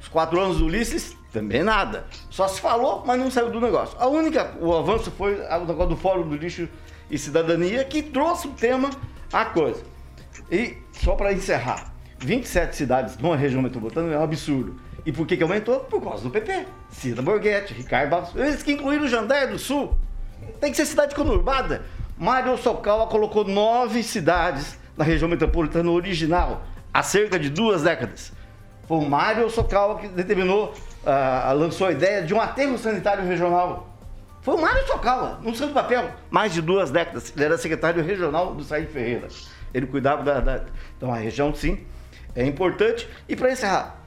[0.00, 2.06] Os quatro anos do Ulisses, também nada.
[2.28, 3.96] Só se falou, mas não saiu do negócio.
[3.98, 6.68] A única, o avanço foi o negócio do Fórum do Lixo
[7.10, 8.90] e Cidadania, que trouxe o tema
[9.32, 9.82] à coisa.
[10.50, 11.91] E só para encerrar,
[12.24, 14.76] 27 cidades numa região metropolitana é um absurdo.
[15.04, 15.80] E por que, que aumentou?
[15.80, 16.66] Por causa do PP.
[16.90, 19.96] Cida Borghetti, Ricardo Barros, eles que incluíram o Jandaia do Sul.
[20.60, 21.82] Tem que ser cidade conurbada.
[22.16, 26.62] Mário Socawa colocou nove cidades na região metropolitana original
[26.92, 28.32] há cerca de duas décadas.
[28.86, 33.88] Foi o Mário Socawa que determinou, uh, lançou a ideia de um aterro sanitário regional.
[34.42, 36.10] Foi o Mário Socawa, não saiu papel.
[36.30, 37.32] Mais de duas décadas.
[37.34, 39.28] Ele era secretário regional do Said Ferreira.
[39.72, 40.64] Ele cuidava da, da.
[40.96, 41.78] Então a região, sim,
[42.34, 43.08] é importante.
[43.28, 44.02] E para encerrar,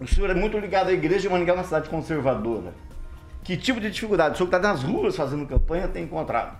[0.00, 2.74] o senhor é muito ligado à igreja de Maningá, uma cidade conservadora.
[3.42, 6.56] Que tipo de dificuldade o senhor que está nas ruas fazendo campanha tem encontrado?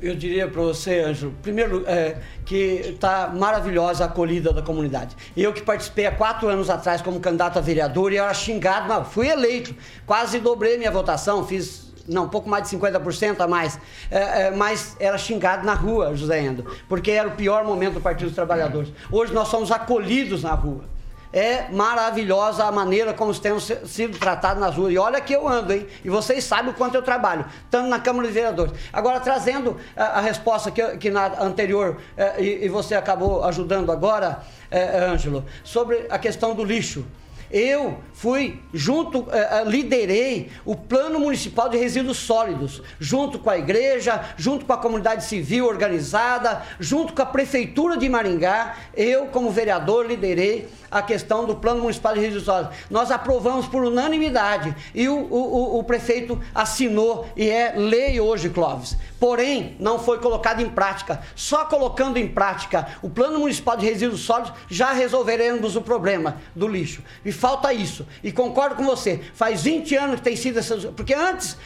[0.00, 5.14] Eu diria para você, Ângelo, primeiro, é, que está maravilhosa a acolhida da comunidade.
[5.36, 9.04] Eu que participei há quatro anos atrás como candidato a vereador e era xingado, não,
[9.04, 9.72] fui eleito,
[10.04, 13.78] quase dobrei minha votação, fiz não, pouco mais de 50% a mais,
[14.10, 18.00] é, é, mas era xingado na rua, José Endo, porque era o pior momento do
[18.00, 18.92] Partido dos Trabalhadores.
[19.10, 20.92] Hoje nós somos acolhidos na rua.
[21.32, 24.92] É maravilhosa a maneira como temos sido tratados nas ruas.
[24.92, 25.86] E olha que eu ando, hein?
[26.04, 28.74] E vocês sabem o quanto eu trabalho, tanto na Câmara de Vereadores.
[28.92, 33.90] Agora, trazendo a, a resposta que, que na anterior, é, e, e, você acabou ajudando
[33.90, 37.06] agora, é, Ângelo, sobre a questão do lixo.
[37.52, 44.24] Eu fui junto, eh, liderei o Plano Municipal de Resíduos Sólidos, junto com a igreja,
[44.38, 48.76] junto com a comunidade civil organizada, junto com a Prefeitura de Maringá.
[48.94, 52.76] Eu, como vereador, liderei a questão do Plano Municipal de Resíduos Sólidos.
[52.90, 58.96] Nós aprovamos por unanimidade e o, o, o prefeito assinou e é lei hoje, Clóvis.
[59.18, 61.22] Porém, não foi colocado em prática.
[61.34, 66.68] Só colocando em prática o Plano Municipal de Resíduos Sólidos já resolveremos o problema do
[66.68, 67.02] lixo.
[67.24, 68.06] E falta isso.
[68.22, 70.84] E concordo com você, faz 20 anos que tem sido essas.
[70.84, 71.56] Porque antes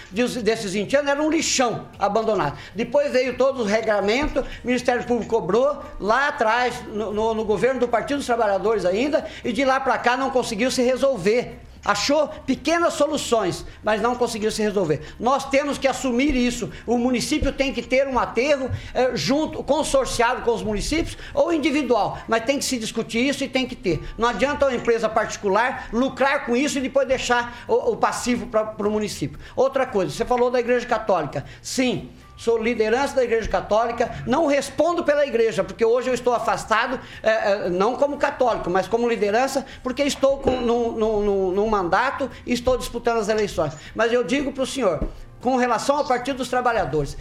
[0.43, 2.57] desses 20 anos era um lixão abandonado.
[2.75, 7.79] Depois veio todo o regramento, o Ministério Público cobrou, lá atrás, no, no, no governo
[7.79, 11.66] do Partido dos Trabalhadores ainda e de lá para cá não conseguiu se resolver.
[11.87, 15.15] Achou pequenas soluções, mas não conseguiu se resolver.
[15.21, 16.69] Nós temos que assumir isso.
[16.85, 22.19] O município tem que ter um aterro é, junto, consorciado com os municípios ou individual,
[22.27, 24.03] mas tem que se discutir isso e tem que ter.
[24.19, 28.89] Não adianta uma empresa particular lucrar com isso e depois deixar o, o passivo para
[28.89, 29.39] o município.
[29.55, 31.45] Outra coisa, você falou da Igreja Católica.
[31.63, 37.01] Sim, sou liderança da Igreja Católica, não respondo pela Igreja, porque hoje eu estou afastado,
[37.23, 42.31] é, é, não como católico, mas como liderança, porque estou com, num, num, num mandato
[42.45, 43.73] e estou disputando as eleições.
[43.95, 45.01] Mas eu digo para o senhor,
[45.41, 47.17] com relação ao Partido dos Trabalhadores.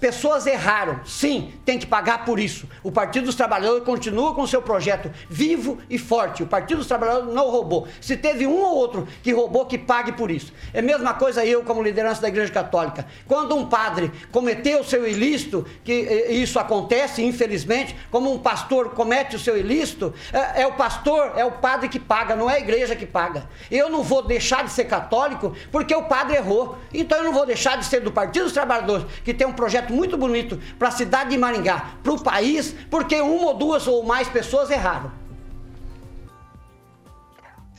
[0.00, 2.68] Pessoas erraram, sim, tem que pagar por isso.
[2.82, 6.42] O Partido dos Trabalhadores continua com seu projeto vivo e forte.
[6.42, 7.88] O Partido dos Trabalhadores não roubou.
[8.00, 10.52] Se teve um ou outro que roubou, que pague por isso.
[10.74, 13.06] É a mesma coisa eu, como liderança da Igreja Católica.
[13.26, 19.36] Quando um padre cometeu o seu ilícito, que isso acontece, infelizmente, como um pastor comete
[19.36, 22.60] o seu ilícito, é, é o pastor, é o padre que paga, não é a
[22.60, 23.44] igreja que paga.
[23.70, 26.76] Eu não vou deixar de ser católico porque o padre errou.
[26.92, 29.52] Então eu não vou deixar deixar de ser do Partido dos Trabalhadores, que tem um
[29.52, 33.86] projeto muito bonito para a cidade de Maringá, para o país, porque uma ou duas
[33.86, 35.12] ou mais pessoas erraram.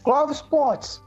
[0.03, 1.01] Clóvis Pontes.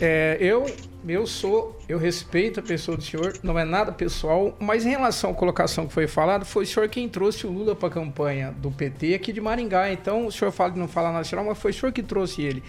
[0.00, 0.66] É, eu,
[1.06, 5.30] eu sou, eu respeito a pessoa do senhor, não é nada pessoal, mas em relação
[5.30, 8.50] à colocação que foi falada, foi o senhor quem trouxe o Lula para a campanha
[8.50, 9.92] do PT aqui de Maringá.
[9.92, 12.64] Então, o senhor fala de não falar nacional, mas foi o senhor que trouxe ele.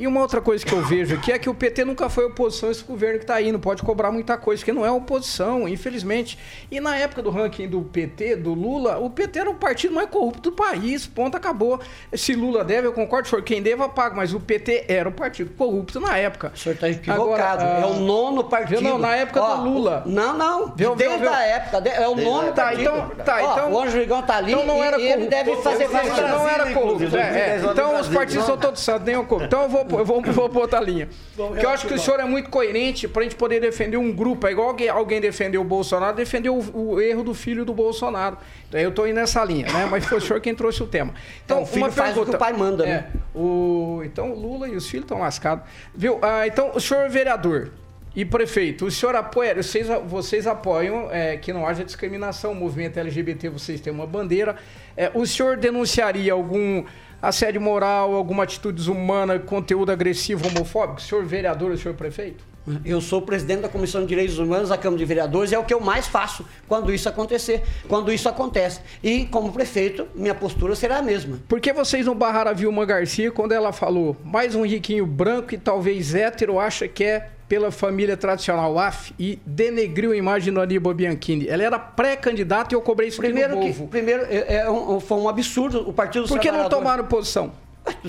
[0.00, 2.70] E uma outra coisa que eu vejo aqui é que o PT nunca foi oposição
[2.70, 3.52] a esse governo que está aí.
[3.52, 6.38] Não pode cobrar muita coisa, porque não é oposição, infelizmente.
[6.70, 10.08] E na época do ranking do PT, do Lula, o PT era o partido mais
[10.08, 11.06] corrupto do país.
[11.06, 11.78] Ponto, acabou.
[12.14, 14.16] Se Lula deve, eu concordo, for quem deva, paga.
[14.16, 16.50] Mas o PT era o partido corrupto na época.
[16.54, 17.62] O senhor está equivocado.
[17.64, 18.80] Agora, é o nono partido.
[18.80, 20.02] Não, na época Ó, do Lula.
[20.06, 20.72] Não, não.
[20.74, 21.38] Viu, Desde viu, viu?
[21.38, 21.88] a época.
[21.90, 22.80] É o nono Tá, partido.
[22.82, 23.72] então, tá, Ó, então.
[23.74, 25.30] o Anjo Rigão está ali Então não era e ele corrupto.
[25.30, 26.20] deve fazer Não, parte.
[26.22, 27.16] não era corrupto.
[27.18, 27.60] é, é.
[27.70, 29.44] Então os partidos são todos santos, nem o corrupto.
[29.46, 31.08] Então eu vou, eu vou, eu vou botar a linha.
[31.36, 34.46] Porque eu acho que o senhor é muito coerente pra gente poder defender um grupo.
[34.46, 38.38] É igual alguém, alguém defendeu o Bolsonaro, defendeu o, o erro do filho do Bolsonaro.
[38.68, 39.86] Então eu tô indo nessa linha, né?
[39.90, 41.14] Mas foi o senhor quem trouxe o tema.
[41.44, 43.06] Então, Então, o filho faz o que o pai manda, é, né?
[43.34, 45.64] O, então o Lula e os filhos estão lascados.
[45.94, 46.18] Viu?
[46.22, 47.70] Ah, então, o senhor vereador
[48.14, 52.98] e prefeito, o senhor apoia, vocês, vocês apoiam é, que não haja discriminação, o movimento
[52.98, 54.56] LGBT, vocês têm uma bandeira.
[54.96, 56.84] É, o senhor denunciaria algum
[57.20, 61.00] assédio moral, alguma atitude desumana, conteúdo agressivo, homofóbico?
[61.00, 62.50] Senhor vereador, senhor prefeito?
[62.84, 65.64] Eu sou presidente da Comissão de Direitos Humanos da Câmara de Vereadores e é o
[65.64, 68.80] que eu mais faço quando isso acontecer, quando isso acontece.
[69.02, 71.38] E como prefeito, minha postura será a mesma.
[71.48, 75.54] Por que vocês não barraram a Vilma Garcia quando ela falou mais um riquinho branco
[75.54, 80.60] e talvez hétero acha que é pela família tradicional AF e denegriu a imagem do
[80.60, 81.48] Aníbal Bianchini?
[81.48, 85.00] Ela era pré-candidata e eu cobrei isso Primeiro, aqui no que, primeiro é, é um-
[85.00, 87.50] foi um absurdo o Partido Por que não tomaram posição?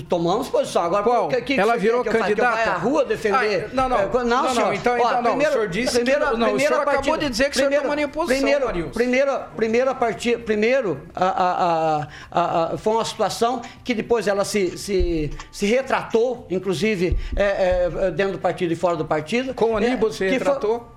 [0.08, 0.82] Tomamos posição.
[0.82, 1.26] Agora, Qual?
[1.26, 2.24] o que, que Ela virou que faça?
[2.24, 2.70] Que eu candidata?
[2.70, 3.66] à rua defender?
[3.66, 3.98] Ah, não, não.
[3.98, 4.74] É, Não, não, senhor.
[4.74, 5.30] então- Ó, então não.
[5.30, 7.54] primeiro- O senhor disse que primeiro- não- não, o senhor acabou de dizer que o
[7.54, 12.92] senhor primeiro- tomaria posição, primeiro, primeiro, primeiro, a partir, primeiro a, a- a- a- foi
[12.94, 18.72] uma situação que depois ela se, se, se retratou, inclusive é, é, dentro do partido
[18.72, 19.54] e fora do partido.
[19.54, 20.88] Com o Aníbal É, se que foi- retratou?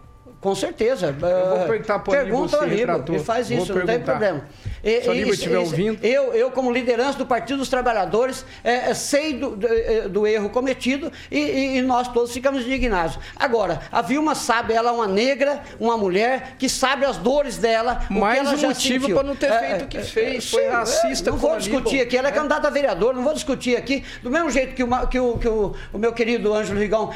[0.41, 1.07] Com certeza.
[1.07, 3.15] Eu vou perguntar pro Aníbal Pergunta se ao Aníbal, retratou.
[3.15, 4.41] ele faz Vou isso, não tem problema.
[4.86, 6.05] E- Se o Aníbal estiver ouvindo.
[6.05, 10.27] Eu, eu, como liderança do Partido dos Trabalhadores, é, é, sei do, do, é, do
[10.27, 13.17] erro cometido e, e- nós todos ficamos indignados.
[13.36, 18.01] Agora, a Vilma sabe, ela é uma negra, uma mulher que sabe as dores dela.
[18.03, 20.49] o que Mais ela um motivo para não ter É, feito o que é, fez.
[20.51, 21.81] Foi racista Não vou Aníbal.
[21.81, 24.03] discutir aqui, ela é candidata a vereador, não vou discutir aqui.
[24.21, 27.09] Do mesmo jeito que que o, que o, o meu querido Ângelo Rigão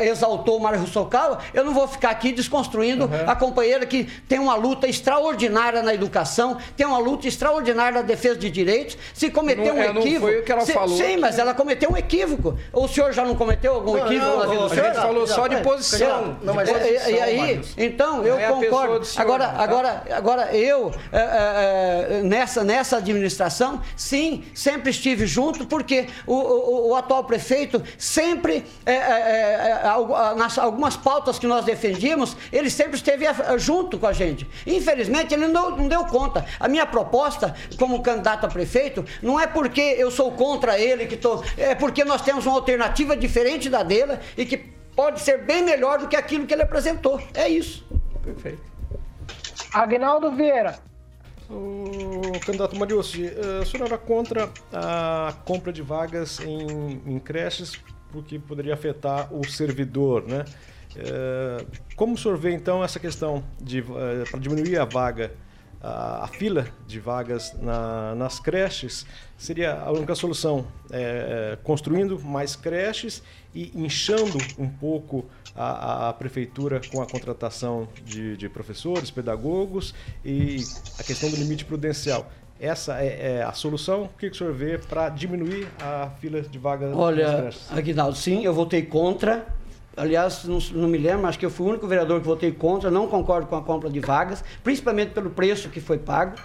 [0.00, 4.54] exaltou o Mário Russocal, eu não vou ficar aqui desconstruindo a companheira que tem uma
[4.54, 8.96] luta extraordinária na educação, tem uma luta extraordinária na defesa de direitos.
[9.12, 10.26] Se cometeu Não, um é, não equívoco.
[10.26, 11.16] foi o que ela se- falou Sim, aqui.
[11.18, 12.58] mas ela cometeu um equívoco.
[12.72, 14.84] O senhor já não cometeu algum Não, equívoco não, na vida do a senhor?
[14.86, 16.36] gente falou só de É, posição.
[16.42, 19.04] é, Não, mas posição, e aí, então, Não eu é a concordo.
[19.04, 19.62] senhor, agora, não, tá?
[19.62, 26.88] agora, agora, eu, é, é, nessa, nessa administração, sim, sempre estive junto, porque o, o-
[26.90, 28.64] o atual prefeito sempre,
[30.36, 33.26] nas algumas pautas que nós defendíamos, ele sempre esteve
[33.58, 34.46] junto com a gente.
[34.66, 36.44] Infelizmente, ele não, não deu conta.
[36.58, 37.03] A minha proposta,
[37.78, 42.04] como candidato a prefeito, não é porque eu sou contra ele, que tô, é porque
[42.04, 46.16] nós temos uma alternativa diferente da dele e que pode ser bem melhor do que
[46.16, 47.20] aquilo que ele apresentou.
[47.34, 47.86] É isso.
[48.22, 48.62] Perfeito.
[49.72, 50.78] Agnaldo Vieira.
[51.50, 57.78] O candidato Mariucci, eh, o senhor era contra a compra de vagas em, em creches
[58.10, 60.44] porque poderia afetar o servidor, né?
[60.96, 61.64] Eh,
[61.96, 65.32] Como o senhor vê então essa questão de para diminuir a vaga,
[65.84, 69.04] a, a fila de vagas na- nas creches
[69.36, 73.22] seria a única solução, eh, construindo mais creches
[73.54, 80.64] e inchando um pouco a, a prefeitura com a contratação de, de professores, pedagogos e
[80.98, 82.30] a questão do limite prudencial.
[82.58, 84.04] Essa é, é a solução?
[84.04, 87.72] O que, o senhor vê para diminuir a fila de vagas nas Olha, creches?
[87.72, 89.46] Aguinaldo, sim, eu votei contra.
[89.96, 92.90] Aliás, não, não me lembro, acho que eu fui o único vereador que votei contra.
[92.90, 96.36] Não concordo com a compra de vagas, principalmente pelo preço que foi pago.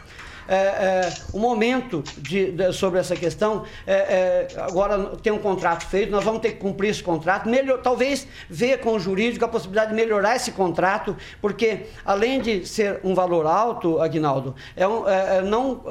[0.50, 3.64] É, é, o momento de, de- sobre essa questão.
[3.86, 7.82] É, é, agora tem um contrato feito, nós vamos ter que cumprir esse contrato, melhor,
[7.82, 13.00] talvez ver com o jurídico a possibilidade de melhorar esse contrato, porque além de ser
[13.04, 15.04] um valor alto, Agnaldo, é um-
[15.48, 15.82] não,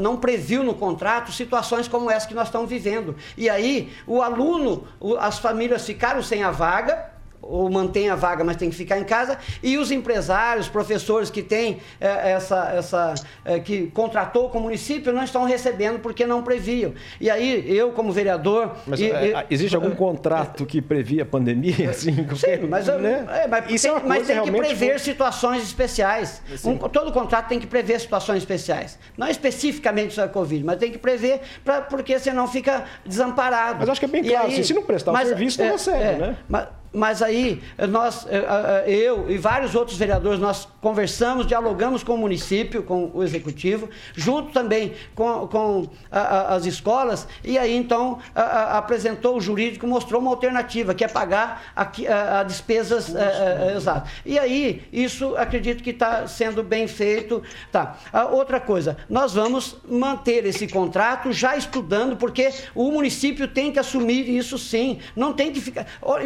[0.00, 3.14] não previu no contrato situações como essa que nós estamos vivendo.
[3.36, 4.84] E aí, o aluno,
[5.20, 9.04] as famílias ficaram sem a vaga, ou mantém a vaga, mas tem que ficar em
[9.04, 13.14] casa, e os empresários, professores que têm eh, essa, essa
[13.44, 16.92] eh, que contratou com o município não estão recebendo porque não previam.
[17.20, 18.74] E aí, eu como vereador.
[18.86, 21.90] Mas e- é, existe algum contrato que previa a pandemia?
[21.90, 23.26] Assim, Sim, mas, né?
[23.44, 26.42] é, mas Isso é tem, uma mas tem que prever muito- situações especiais.
[26.64, 28.98] Um- todo contrato tem que prever situações especiais.
[29.16, 33.78] Não especificamente sobre a Covid, mas tem que prever pra, porque senão fica desamparado.
[33.80, 36.36] Mas acho que é bem claro, assim, se não prestar o serviço, não recebe, né?
[36.48, 36.66] Mas,
[36.96, 38.44] mas aí, nós, eh,
[38.86, 43.88] eh, eu e vários outros vereadores, nós conversamos, dialogamos com o município, com o executivo,
[44.14, 50.94] junto também com, com as escolas, e aí então apresentou o jurídico, mostrou uma alternativa,
[50.94, 54.10] que é pagar a, a despesas eh, eh, exatas.
[54.24, 57.42] E aí, isso acredito que está sendo bem feito.
[57.70, 57.96] Tá.
[58.32, 64.28] Outra coisa, nós vamos manter esse contrato já estudando, porque o município tem que assumir
[64.28, 64.98] isso sim.
[65.14, 65.86] Não tem que ficar.
[66.00, 66.18] Ó,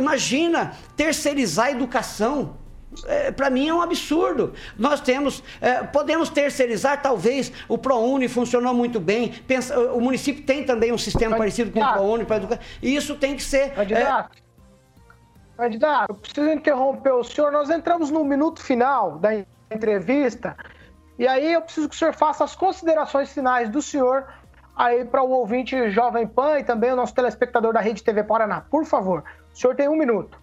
[0.60, 2.56] Imagina terceirizar a educação.
[3.36, 4.52] para mim é um absurdo.
[4.76, 9.32] Nós temos, é, podemos terceirizar, talvez, o ProUni funcionou muito bem.
[9.46, 12.58] Pensa, o município tem também um sistema parecido com o ProUni para educar.
[12.82, 13.74] E isso tem que ser.
[13.74, 14.36] Candidato,
[15.56, 17.52] candidato, eu preciso interromper o senhor.
[17.52, 19.30] Nós entramos no minuto final da
[19.70, 20.56] entrevista
[21.16, 24.26] e aí eu preciso que o senhor faça as considerações finais do senhor
[24.74, 28.62] aí para o ouvinte Jovem Pan e também o nosso telespectador da Rede TV Paraná.
[28.62, 30.39] Por favor, o senhor tem um minuto.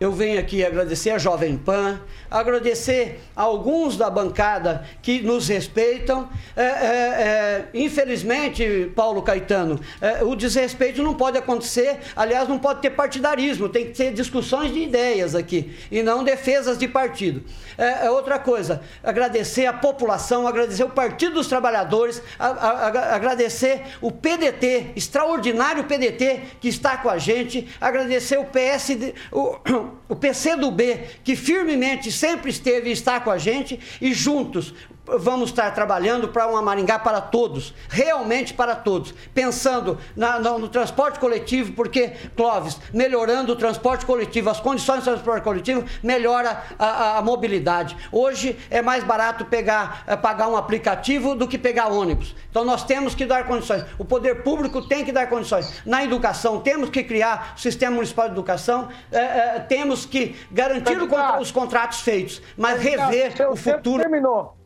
[0.00, 6.28] Eu venho aqui agradecer a Jovem Pan, agradecer a alguns da bancada que nos respeitam.
[6.56, 12.80] É, é, é, infelizmente, Paulo Caetano, é, o desrespeito não pode acontecer, aliás, não pode
[12.80, 17.42] ter partidarismo, tem que ter discussões de ideias aqui e não defesas de partido.
[17.76, 23.14] É, é outra coisa, agradecer a população, agradecer o Partido dos Trabalhadores, a- a- a-
[23.16, 29.56] agradecer o PDT, extraordinário PDT que está com a gente, agradecer o PSD, o,
[30.08, 34.74] o PCdoB, que firmemente sempre esteve e está com a gente, e juntos
[35.18, 40.68] vamos estar trabalhando para uma Maringá para todos, realmente para todos, pensando na- no, no
[40.68, 47.18] transporte coletivo, porque, Clóvis, melhorando o transporte coletivo, as condições do transporte coletivo, melhora a,
[47.18, 47.96] a- mobilidade.
[48.12, 52.34] Hoje é mais barato pegar, eh, pagar um aplicativo do que pegar ônibus.
[52.50, 53.84] Então nós temos que dar condições.
[53.98, 55.82] O poder público tem que dar condições.
[55.86, 60.98] Na educação, temos que criar o sistema municipal de educação, eh, eh, temos que garantir
[61.08, 64.02] contra- os contratos feitos, mas rever o futuro.
[64.02, 64.57] Terminou.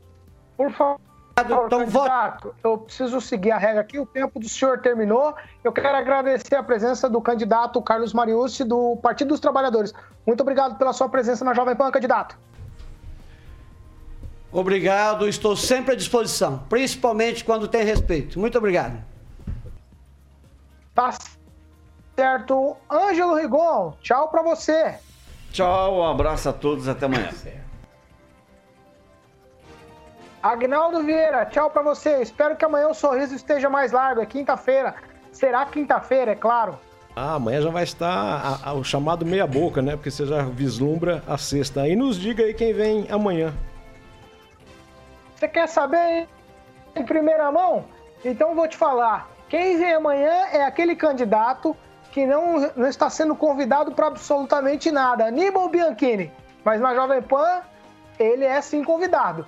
[0.63, 1.01] Por favor.
[1.41, 3.99] Então, candidato, eu preciso seguir a regra aqui.
[3.99, 5.35] O tempo do senhor terminou.
[5.65, 9.93] Eu quero agradecer a presença do candidato Carlos Mariucci, do Partido dos Trabalhadores.
[10.27, 12.39] Muito obrigado pela sua presença na Jovem Pan, candidato.
[14.53, 18.39] Obrigado, estou sempre à disposição, principalmente quando tem respeito.
[18.39, 19.03] Muito obrigado.
[20.95, 21.15] Tá
[22.15, 22.77] certo.
[22.91, 24.99] Ângelo Rigon, tchau pra você.
[25.51, 27.31] Tchau, um abraço a todos, até amanhã.
[30.43, 32.21] Agnaldo Vieira, tchau pra você.
[32.21, 34.21] Espero que amanhã o sorriso esteja mais largo.
[34.21, 34.95] É quinta-feira.
[35.31, 36.79] Será quinta-feira, é claro.
[37.15, 39.93] Ah, amanhã já vai estar a- a- o chamado meia boca, né?
[39.97, 41.87] Porque você já vislumbra a sexta.
[41.87, 43.53] E nos diga aí quem vem amanhã.
[45.37, 46.27] Você quer saber
[46.97, 47.85] em primeira mão?
[48.25, 49.29] Então eu vou te falar.
[49.49, 51.77] Quem vem amanhã é aquele candidato
[52.11, 55.27] que não, não está sendo convidado para absolutamente nada.
[55.27, 56.33] Aníbal Bianchini.
[56.65, 57.61] Mas na Jovem Pan,
[58.19, 59.47] ele é sim convidado.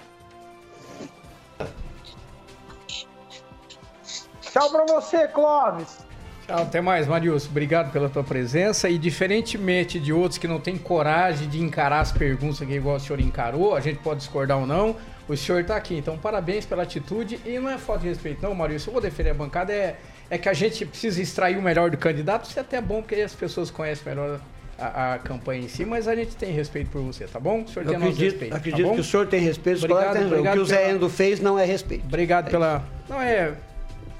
[4.54, 5.98] Tchau para você, Clóvis.
[6.46, 7.44] Tchau, até mais, Marius.
[7.46, 8.88] Obrigado pela tua presença.
[8.88, 13.00] E diferentemente de outros que não têm coragem de encarar as perguntas aqui igual o
[13.00, 14.94] senhor encarou, a gente pode discordar ou não,
[15.28, 15.96] o senhor está aqui.
[15.96, 17.40] Então, parabéns pela atitude.
[17.44, 18.86] E não é falta de respeito, não, Marius.
[18.86, 19.72] Eu vou defender a bancada.
[19.72, 19.96] É,
[20.30, 22.48] é que a gente precisa extrair o melhor do candidato.
[22.48, 24.38] Isso é até bom, porque aí as pessoas conhecem melhor
[24.78, 27.62] a, a campanha em si, mas a gente tem respeito por você, tá bom?
[27.62, 28.54] O senhor Eu tem nosso acredito, respeito.
[28.54, 28.94] acredito tá bom?
[28.94, 31.58] que o senhor tem respeito, Obrigado, obrigado O que o Zé pela- Endo fez não
[31.58, 32.04] é respeito.
[32.06, 32.84] Obrigado pela.
[33.08, 33.54] Não é.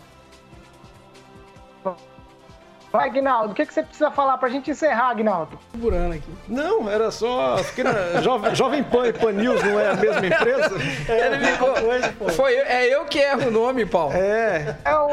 [2.99, 5.57] Vai, Agnaldo, o que, que você precisa falar pra gente encerrar, Agnaldo?
[5.71, 6.35] Segurando aqui.
[6.49, 7.59] Não, era só.
[7.59, 8.21] Fiquei na...
[8.21, 10.75] Jovem, Jovem Pan e Pan News não é a mesma empresa?
[11.09, 11.75] É, Ele ficou...
[11.75, 14.13] coisa, Foi, é eu que erro o nome, Paulo.
[14.15, 14.77] É.
[14.85, 15.11] É o,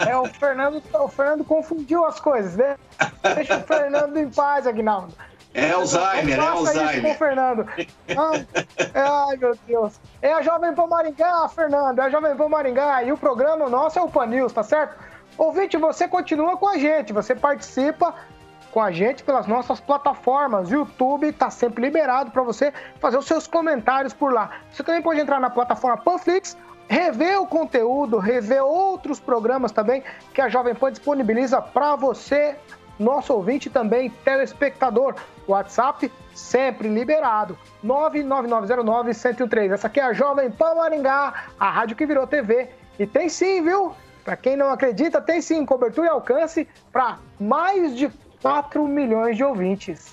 [0.00, 0.82] é o Fernando.
[0.94, 2.76] O Fernando confundiu as coisas, né?
[3.36, 5.14] Deixa o Fernando em paz, Agnaldo.
[5.54, 6.92] É Alzheimer, é Alzheimer.
[6.92, 7.66] Isso com o Fernando.
[8.16, 10.00] Ah, ai, meu Deus.
[10.20, 12.00] É a Jovem Pan Maringá, Fernando.
[12.00, 13.04] É a Jovem Pan Maringá.
[13.04, 14.96] E o programa nosso é o Pan News, tá certo?
[15.38, 18.12] Ouvinte, você continua com a gente, você participa
[18.72, 20.68] com a gente pelas nossas plataformas.
[20.68, 24.50] YouTube está sempre liberado para você fazer os seus comentários por lá.
[24.70, 26.56] Você também pode entrar na plataforma Panflix,
[26.88, 30.02] rever o conteúdo, rever outros programas também
[30.34, 32.56] que a Jovem Pan disponibiliza para você,
[32.98, 35.14] nosso ouvinte também, telespectador.
[35.46, 37.56] WhatsApp sempre liberado.
[37.84, 39.72] 99909-1013.
[39.72, 42.68] Essa aqui é a Jovem Pan Maringá, a rádio que virou TV.
[42.98, 43.94] E tem sim, viu?
[44.28, 48.10] Para quem não acredita, tem sim cobertura e alcance para mais de
[48.42, 50.12] 4 milhões de ouvintes.